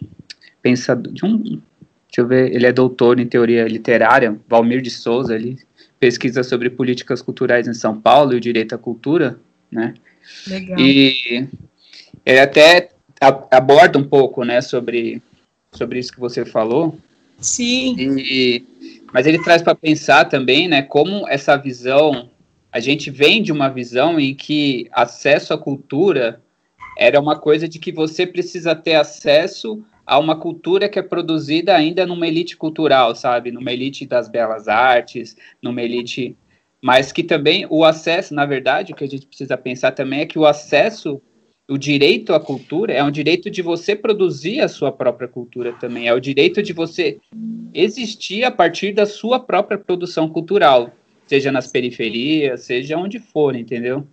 pensador, 0.61 1.13
de 1.13 1.23
um 1.25 1.61
Deixa 2.13 2.21
eu 2.21 2.27
ver, 2.27 2.53
ele 2.53 2.67
é 2.67 2.71
doutor 2.71 3.19
em 3.19 3.25
teoria 3.25 3.67
literária, 3.67 4.39
Valmir 4.47 4.83
de 4.83 4.91
Souza, 4.91 5.33
ele 5.33 5.57
pesquisa 5.99 6.43
sobre 6.43 6.69
políticas 6.69 7.23
culturais 7.23 7.67
em 7.67 7.73
São 7.73 7.99
Paulo 7.99 8.33
e 8.33 8.35
o 8.35 8.39
direito 8.39 8.75
à 8.75 8.77
cultura, 8.77 9.39
né? 9.71 9.95
Legal. 10.45 10.79
E 10.79 11.47
ele 12.23 12.39
até 12.39 12.91
aborda 13.49 13.97
um 13.97 14.03
pouco, 14.03 14.43
né, 14.43 14.61
sobre, 14.61 15.23
sobre 15.71 15.97
isso 15.97 16.13
que 16.13 16.19
você 16.19 16.45
falou. 16.45 16.95
Sim. 17.39 17.95
E, 17.97 18.63
mas 19.11 19.25
ele 19.25 19.41
traz 19.41 19.63
para 19.63 19.73
pensar 19.73 20.25
também, 20.25 20.67
né, 20.67 20.83
como 20.83 21.27
essa 21.27 21.57
visão, 21.57 22.29
a 22.71 22.79
gente 22.79 23.09
vem 23.09 23.41
de 23.41 23.51
uma 23.51 23.69
visão 23.69 24.19
em 24.19 24.35
que 24.35 24.87
acesso 24.91 25.51
à 25.51 25.57
cultura 25.57 26.39
era 26.95 27.19
uma 27.19 27.39
coisa 27.39 27.67
de 27.67 27.79
que 27.79 27.91
você 27.91 28.27
precisa 28.27 28.75
ter 28.75 28.93
acesso 28.93 29.83
a 30.05 30.19
uma 30.19 30.35
cultura 30.35 30.89
que 30.89 30.99
é 30.99 31.01
produzida 31.01 31.75
ainda 31.75 32.05
numa 32.05 32.27
elite 32.27 32.57
cultural, 32.57 33.15
sabe? 33.15 33.51
Numa 33.51 33.71
elite 33.71 34.05
das 34.05 34.27
belas 34.27 34.67
artes, 34.67 35.35
numa 35.61 35.81
elite. 35.81 36.35
Mas 36.81 37.11
que 37.11 37.23
também 37.23 37.65
o 37.69 37.85
acesso, 37.85 38.33
na 38.33 38.45
verdade, 38.45 38.91
o 38.91 38.95
que 38.95 39.05
a 39.05 39.09
gente 39.09 39.25
precisa 39.25 39.57
pensar 39.57 39.91
também 39.93 40.21
é 40.21 40.25
que 40.25 40.37
o 40.37 40.45
acesso, 40.45 41.21
o 41.69 41.77
direito 41.77 42.33
à 42.33 42.39
cultura, 42.39 42.91
é 42.91 43.01
um 43.01 43.11
direito 43.11 43.49
de 43.49 43.61
você 43.61 43.95
produzir 43.95 44.59
a 44.59 44.67
sua 44.67 44.91
própria 44.91 45.27
cultura 45.27 45.71
também. 45.73 46.07
É 46.07 46.13
o 46.13 46.19
direito 46.19 46.61
de 46.61 46.73
você 46.73 47.19
existir 47.73 48.43
a 48.43 48.51
partir 48.51 48.93
da 48.93 49.05
sua 49.05 49.39
própria 49.39 49.77
produção 49.77 50.27
cultural, 50.27 50.91
seja 51.25 51.51
nas 51.51 51.67
periferias, 51.67 52.63
seja 52.63 52.97
onde 52.97 53.17
for, 53.17 53.55
entendeu? 53.55 54.05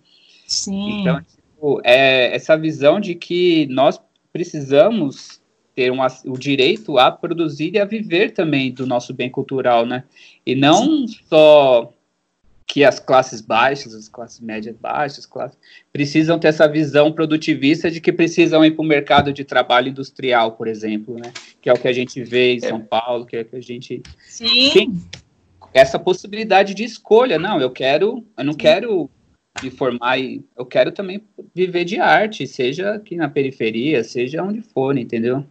Sim. 0.47 1.01
Então, 1.01 1.21
tipo, 1.21 1.81
é 1.83 2.33
essa 2.33 2.57
visão 2.57 3.01
de 3.01 3.15
que 3.15 3.67
nós 3.67 3.99
precisamos 4.31 5.40
ter 5.75 5.91
uma, 5.91 6.07
o 6.25 6.37
direito 6.37 6.97
a 6.97 7.11
produzir 7.11 7.73
e 7.73 7.79
a 7.79 7.85
viver 7.85 8.31
também 8.31 8.71
do 8.71 8.85
nosso 8.85 9.13
bem 9.13 9.29
cultural, 9.29 9.85
né? 9.85 10.03
E 10.45 10.55
não 10.55 11.07
Sim. 11.07 11.19
só 11.29 11.93
que 12.71 12.85
as 12.85 13.01
classes 13.01 13.41
baixas, 13.41 13.93
as 13.93 14.07
classes 14.07 14.39
médias 14.39 14.77
baixas, 14.77 15.25
classes, 15.25 15.57
precisam 15.91 16.39
ter 16.39 16.47
essa 16.47 16.67
visão 16.69 17.11
produtivista 17.11 17.91
de 17.91 17.99
que 17.99 18.13
precisam 18.13 18.63
ir 18.63 18.71
para 18.71 18.81
o 18.81 18.87
mercado 18.87 19.33
de 19.33 19.43
trabalho 19.43 19.89
industrial, 19.89 20.53
por 20.53 20.69
exemplo, 20.69 21.15
né? 21.15 21.33
Que 21.61 21.69
é 21.69 21.73
o 21.73 21.77
que 21.77 21.87
a 21.87 21.93
gente 21.93 22.23
vê 22.23 22.53
em 22.53 22.57
é. 22.57 22.69
São 22.69 22.79
Paulo, 22.79 23.25
que 23.25 23.35
é 23.35 23.41
o 23.41 23.45
que 23.45 23.57
a 23.57 23.61
gente 23.61 24.01
Sim. 24.25 24.69
Tem 24.73 24.93
essa 25.73 25.99
possibilidade 25.99 26.73
de 26.73 26.85
escolha, 26.85 27.37
não, 27.37 27.59
eu 27.59 27.69
quero, 27.69 28.25
eu 28.37 28.43
não 28.43 28.53
Sim. 28.53 28.59
quero 28.59 29.09
me 29.61 29.69
formar 29.69 30.17
e 30.17 30.43
eu 30.57 30.65
quero 30.65 30.91
também 30.91 31.21
viver 31.53 31.83
de 31.83 31.99
arte, 31.99 32.47
seja 32.47 32.93
aqui 32.93 33.15
na 33.15 33.29
periferia, 33.29 34.03
seja 34.03 34.43
onde 34.43 34.61
for, 34.61 34.97
entendeu? 34.97 35.45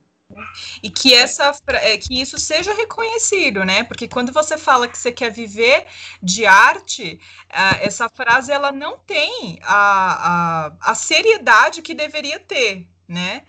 E 0.82 0.90
que 0.90 1.12
essa 1.14 1.52
é, 1.68 1.98
que 1.98 2.20
isso 2.20 2.38
seja 2.38 2.74
reconhecido, 2.74 3.64
né? 3.64 3.84
Porque 3.84 4.08
quando 4.08 4.32
você 4.32 4.56
fala 4.56 4.88
que 4.88 4.96
você 4.96 5.10
quer 5.10 5.30
viver 5.30 5.86
de 6.22 6.46
arte, 6.46 7.20
uh, 7.50 7.76
essa 7.80 8.08
frase 8.08 8.52
ela 8.52 8.70
não 8.70 8.98
tem 8.98 9.58
a, 9.62 10.68
a, 10.68 10.90
a 10.90 10.94
seriedade 10.94 11.82
que 11.82 11.94
deveria 11.94 12.38
ter, 12.38 12.88
né? 13.08 13.44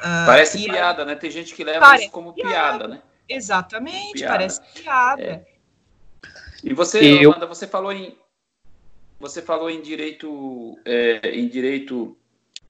Uh, 0.00 0.26
parece 0.26 0.64
piada, 0.64 1.04
né? 1.04 1.14
Tem 1.14 1.30
gente 1.30 1.54
que 1.54 1.64
leva 1.64 1.96
isso 1.96 2.10
como 2.10 2.32
piada, 2.32 2.50
piada 2.50 2.88
né? 2.88 3.02
Exatamente, 3.28 4.18
piada. 4.18 4.32
parece 4.32 4.60
piada. 4.74 5.22
É. 5.22 5.44
E 6.62 6.74
você, 6.74 7.00
e 7.00 7.24
Amanda, 7.24 7.44
eu... 7.44 7.48
você 7.48 7.66
falou 7.66 7.92
em 7.92 8.16
você 9.20 9.42
falou 9.42 9.68
em 9.68 9.80
direito 9.82 10.78
é, 10.84 11.30
em 11.30 11.48
direito 11.48 12.16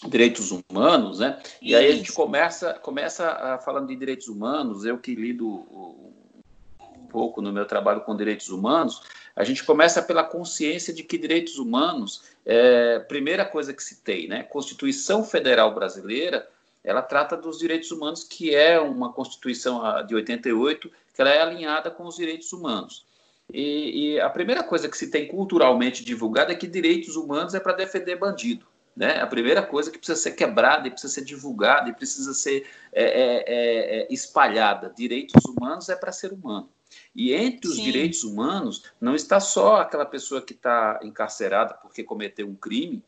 direitos 0.07 0.51
humanos, 0.51 1.19
né? 1.19 1.41
E 1.61 1.75
aí 1.75 1.87
a 1.87 1.95
gente 1.95 2.13
começa, 2.13 2.75
começa 2.75 3.31
a, 3.31 3.59
falando 3.59 3.89
de 3.89 3.97
direitos 3.97 4.29
humanos, 4.29 4.85
eu 4.85 4.99
que 4.99 5.15
lido 5.15 5.49
um 5.49 7.07
pouco 7.09 7.41
no 7.41 7.53
meu 7.53 7.67
trabalho 7.67 8.03
com 8.03 8.17
direitos 8.17 8.49
humanos, 8.49 9.03
a 9.35 9.43
gente 9.45 9.65
começa 9.65 10.03
pela 10.03 10.23
consciência 10.23 10.93
de 10.93 11.03
que 11.03 11.17
direitos 11.19 11.59
humanos 11.59 12.23
é 12.45 12.99
primeira 13.01 13.45
coisa 13.45 13.73
que 13.73 13.83
se 13.83 14.03
tem, 14.03 14.29
né? 14.29 14.43
Constituição 14.43 15.25
Federal 15.25 15.75
Brasileira 15.75 16.49
ela 16.89 17.03
trata 17.03 17.37
dos 17.37 17.59
direitos 17.59 17.91
humanos, 17.91 18.25
que 18.25 18.55
é 18.55 18.81
uma 18.81 19.13
Constituição 19.13 19.83
de 20.07 20.15
88, 20.15 20.91
que 21.15 21.21
ela 21.21 21.31
é 21.31 21.43
alinhada 21.43 21.91
com 21.91 22.07
os 22.07 22.17
direitos 22.17 22.53
humanos. 22.53 23.05
E, 23.53 24.15
e 24.15 24.21
a 24.21 24.31
primeira 24.31 24.63
coisa 24.63 24.89
que 24.89 24.97
se 24.97 25.11
tem 25.11 25.27
culturalmente 25.27 26.05
divulgada 26.05 26.53
é 26.53 26.55
que 26.55 26.67
direitos 26.67 27.17
humanos 27.17 27.55
é 27.55 27.61
para 27.61 27.73
defender 27.73 28.17
bandido. 28.17 28.67
Né? 28.99 29.21
A 29.21 29.29
primeira 29.29 29.63
coisa 29.63 29.93
que 29.93 29.99
precisa 29.99 30.19
ser 30.21 30.33
quebrada 30.33 30.89
e 30.89 30.91
precisa 30.91 31.15
ser 31.15 31.25
divulgada 31.25 31.89
e 31.89 31.93
precisa 31.93 32.35
ser 32.35 32.67
é, 32.93 33.05
é, 33.05 33.45
é, 33.47 34.01
é 34.01 34.13
espalhada. 34.13 34.93
Direitos 34.97 35.45
humanos 35.45 35.89
é 35.89 35.95
para 35.95 36.11
ser 36.11 36.33
humano. 36.33 36.69
E 37.15 37.33
entre 37.33 37.69
os 37.69 37.77
Sim. 37.77 37.85
direitos 37.85 38.25
humanos 38.25 38.83
não 39.01 39.15
está 39.15 39.39
só 39.39 39.77
aquela 39.77 40.05
pessoa 40.05 40.43
que 40.43 40.53
está 40.53 40.99
encarcerada 41.05 41.75
porque 41.75 42.03
cometeu 42.03 42.49
um 42.49 42.57
crime, 42.57 43.01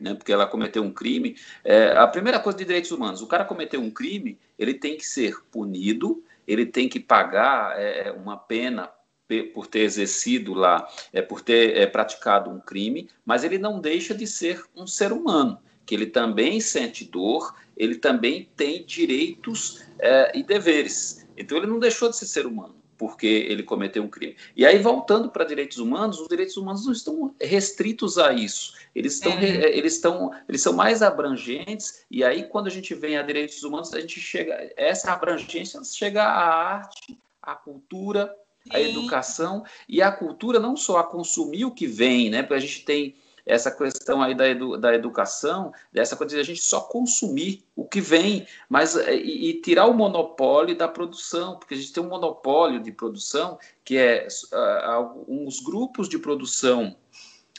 né, 0.00 0.14
porque 0.14 0.32
ela 0.32 0.46
cometeu 0.46 0.82
um 0.82 0.90
crime. 0.90 1.36
É, 1.62 1.98
a 1.98 2.06
primeira 2.06 2.40
coisa 2.40 2.56
de 2.56 2.64
direitos 2.64 2.90
humanos, 2.90 3.20
o 3.20 3.26
cara 3.26 3.44
cometeu 3.44 3.82
um 3.82 3.90
crime, 3.90 4.38
ele 4.58 4.72
tem 4.72 4.96
que 4.96 5.06
ser 5.06 5.38
punido, 5.50 6.24
ele 6.48 6.64
tem 6.64 6.88
que 6.88 6.98
pagar 6.98 7.78
é, 7.78 8.10
uma 8.10 8.38
pena 8.38 8.90
por 9.54 9.66
ter 9.66 9.80
exercido 9.80 10.54
lá, 10.54 10.88
é, 11.12 11.22
por 11.22 11.40
ter 11.40 11.76
é, 11.76 11.86
praticado 11.86 12.50
um 12.50 12.60
crime, 12.60 13.08
mas 13.24 13.44
ele 13.44 13.58
não 13.58 13.80
deixa 13.80 14.14
de 14.14 14.26
ser 14.26 14.64
um 14.76 14.86
ser 14.86 15.12
humano, 15.12 15.58
que 15.86 15.94
ele 15.94 16.06
também 16.06 16.60
sente 16.60 17.04
dor, 17.04 17.54
ele 17.76 17.96
também 17.96 18.48
tem 18.56 18.84
direitos 18.84 19.82
é, 19.98 20.36
e 20.38 20.42
deveres. 20.42 21.26
Então 21.36 21.56
ele 21.56 21.66
não 21.66 21.78
deixou 21.78 22.10
de 22.10 22.16
ser 22.16 22.26
ser 22.26 22.46
humano 22.46 22.80
porque 23.00 23.26
ele 23.26 23.62
cometeu 23.62 24.02
um 24.02 24.08
crime. 24.08 24.36
E 24.54 24.66
aí, 24.66 24.78
voltando 24.78 25.30
para 25.30 25.42
direitos 25.42 25.78
humanos, 25.78 26.20
os 26.20 26.28
direitos 26.28 26.58
humanos 26.58 26.84
não 26.84 26.92
estão 26.92 27.34
restritos 27.40 28.18
a 28.18 28.30
isso. 28.30 28.74
Eles 28.94 29.14
estão, 29.14 29.32
é. 29.32 29.74
eles 29.74 29.94
estão, 29.94 30.30
eles 30.46 30.60
são 30.60 30.74
mais 30.74 31.00
abrangentes. 31.00 32.04
E 32.10 32.22
aí, 32.22 32.46
quando 32.46 32.66
a 32.66 32.70
gente 32.70 32.94
vem 32.94 33.16
a 33.16 33.22
direitos 33.22 33.62
humanos, 33.62 33.94
a 33.94 34.00
gente 34.02 34.20
chega, 34.20 34.70
essa 34.76 35.14
abrangência 35.14 35.82
chega 35.82 36.22
à 36.22 36.74
arte, 36.74 37.18
à 37.40 37.54
cultura, 37.54 38.30
à 38.68 38.80
educação 38.80 39.64
e 39.88 40.02
à 40.02 40.12
cultura 40.12 40.58
não 40.58 40.76
só 40.76 40.98
a 40.98 41.04
consumir 41.04 41.64
o 41.64 41.70
que 41.70 41.86
vem, 41.86 42.28
né? 42.28 42.42
Porque 42.42 42.54
a 42.54 42.60
gente 42.60 42.84
tem 42.84 43.14
essa 43.46 43.70
questão 43.70 44.22
aí 44.22 44.34
da, 44.34 44.48
edu, 44.48 44.76
da 44.76 44.94
educação, 44.94 45.72
dessa 45.92 46.16
coisa 46.16 46.34
de 46.34 46.40
a 46.40 46.44
gente 46.44 46.60
só 46.60 46.80
consumir 46.80 47.64
o 47.74 47.84
que 47.84 48.00
vem, 48.00 48.46
mas 48.68 48.96
é, 48.96 49.16
e, 49.16 49.50
e, 49.50 49.60
tirar 49.60 49.86
o 49.86 49.94
monopólio 49.94 50.76
da 50.76 50.86
produção, 50.86 51.56
porque 51.56 51.74
a 51.74 51.76
gente 51.76 51.92
tem 51.92 52.02
um 52.02 52.08
monopólio 52.08 52.80
de 52.80 52.92
produção 52.92 53.58
que 53.84 53.96
é 53.96 54.26
uh, 54.52 55.24
uns 55.26 55.60
grupos 55.60 56.08
de 56.08 56.18
produção 56.18 56.94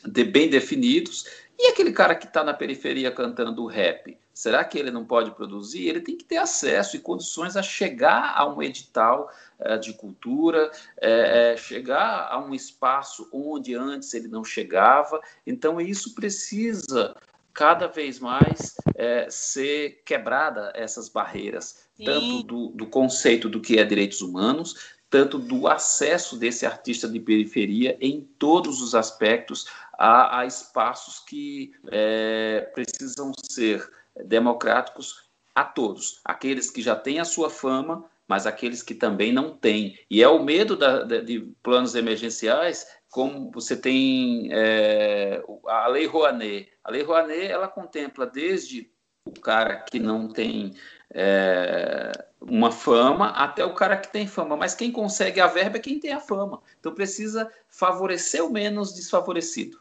de, 0.05 0.23
bem 0.23 0.49
definidos, 0.49 1.25
e 1.57 1.67
aquele 1.67 1.91
cara 1.91 2.15
que 2.15 2.25
está 2.25 2.43
na 2.43 2.53
periferia 2.53 3.11
cantando 3.11 3.65
rap, 3.65 4.17
será 4.41 4.63
que 4.63 4.75
ele 4.75 4.89
não 4.89 5.06
pode 5.06 5.30
produzir? 5.36 5.88
Ele 5.88 6.01
tem 6.01 6.17
que 6.17 6.23
ter 6.23 6.38
acesso 6.38 6.95
e 6.95 6.99
condições 6.99 7.56
a 7.56 7.62
chegar 7.62 8.34
a 8.36 8.43
um 8.51 8.60
edital 8.60 9.32
é, 9.60 9.77
de 9.77 9.93
cultura, 9.93 10.71
é, 10.97 11.56
chegar 11.56 12.27
a 12.27 12.39
um 12.39 12.51
espaço 12.51 13.30
onde 13.32 13.75
antes 13.75 14.12
ele 14.15 14.27
não 14.27 14.43
chegava. 14.43 15.21
Então, 15.45 15.80
isso 15.80 16.15
precisa 16.15 17.15
cada 17.54 17.86
vez 17.86 18.19
mais 18.19 18.75
é, 18.95 19.30
ser 19.30 20.01
quebrada 20.04 20.73
essas 20.73 21.08
barreiras, 21.08 21.88
Sim. 21.95 22.06
tanto 22.06 22.41
do, 22.41 22.67
do 22.69 22.88
conceito 22.88 23.47
do 23.47 23.62
que 23.62 23.77
é 23.77 23.84
direitos 23.84 24.21
humanos, 24.21 24.95
tanto 25.08 25.38
do 25.38 25.67
acesso 25.67 26.36
desse 26.36 26.65
artista 26.65 27.08
de 27.08 27.19
periferia 27.19 27.95
em 28.01 28.21
todos 28.39 28.82
os 28.82 28.95
aspectos 28.95 29.67
a, 29.99 30.39
a 30.39 30.45
espaços 30.47 31.19
que 31.19 31.73
é, 31.91 32.71
precisam 32.73 33.32
ser 33.51 34.00
democráticos 34.26 35.30
a 35.54 35.63
todos, 35.63 36.21
aqueles 36.24 36.69
que 36.69 36.82
já 36.82 36.95
têm 36.95 37.19
a 37.19 37.26
sua 37.26 37.50
fama, 37.50 38.06
mas 38.28 38.47
aqueles 38.47 38.82
que 38.82 38.95
também 38.95 39.34
não 39.34 39.56
têm. 39.56 40.00
E 40.10 40.24
é 40.24 40.28
o 40.28 40.41
medo 40.41 40.78
da, 40.78 41.04
de, 41.04 41.21
de 41.21 41.39
planos 41.62 41.95
emergenciais, 41.95 42.88
como 43.10 43.52
você 43.52 43.76
tem 43.76 44.47
é, 44.52 45.43
a 45.67 45.88
Lei 45.88 46.06
Rouanet. 46.06 46.71
A 46.84 46.91
Lei 46.91 47.04
Rouanet, 47.04 47.52
ela 47.52 47.67
contempla 47.67 48.26
desde 48.26 48.89
o 49.26 49.39
cara 49.39 49.82
que 49.82 50.00
não 50.00 50.30
tem 50.30 50.74
é, 51.13 52.12
uma 52.39 52.71
fama 52.71 53.28
até 53.32 53.63
o 53.65 53.76
cara 53.76 53.97
que 53.97 54.12
tem 54.12 54.26
fama, 54.26 54.56
mas 54.56 54.74
quem 54.74 54.91
consegue 54.91 55.41
a 55.41 55.47
verba 55.47 55.78
é 55.78 55.82
quem 55.82 56.00
tem 56.00 56.13
a 56.13 56.19
fama. 56.19 56.62
Então 56.80 56.93
precisa 56.93 57.52
favorecer 57.67 58.43
o 58.43 58.50
menos 58.50 58.95
desfavorecido. 58.95 59.80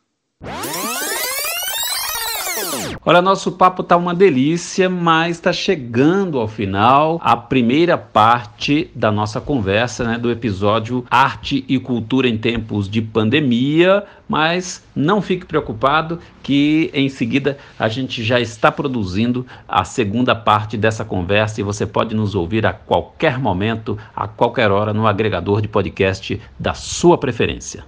Olha, 3.05 3.23
nosso 3.23 3.53
papo 3.53 3.83
tá 3.83 3.97
uma 3.97 4.15
delícia, 4.15 4.89
mas 4.89 5.37
está 5.37 5.53
chegando 5.53 6.39
ao 6.39 6.47
final 6.47 7.19
a 7.23 7.37
primeira 7.37 7.97
parte 7.97 8.91
da 8.95 9.11
nossa 9.11 9.41
conversa, 9.41 10.05
né, 10.05 10.19
do 10.19 10.31
episódio 10.31 11.05
Arte 11.11 11.65
e 11.67 11.79
Cultura 11.79 12.29
em 12.29 12.37
Tempos 12.37 12.89
de 12.89 13.01
Pandemia. 13.01 14.05
Mas 14.29 14.85
não 14.95 15.21
fique 15.21 15.45
preocupado 15.45 16.21
que 16.43 16.91
em 16.95 17.09
seguida 17.09 17.59
a 17.79 17.89
gente 17.89 18.23
já 18.23 18.39
está 18.39 18.71
produzindo 18.71 19.47
a 19.67 19.85
segunda 19.85 20.35
parte 20.35 20.77
dessa 20.77 21.05
conversa 21.05 21.61
e 21.61 21.65
você 21.65 21.87
pode 21.87 22.15
nos 22.15 22.35
ouvir 22.35 22.65
a 22.65 22.73
qualquer 22.73 23.39
momento, 23.39 23.99
a 24.15 24.29
qualquer 24.29 24.71
hora 24.71 24.93
no 24.93 25.07
agregador 25.07 25.61
de 25.61 25.69
podcast 25.69 26.41
da 26.59 26.75
sua 26.75 27.19
preferência. 27.19 27.85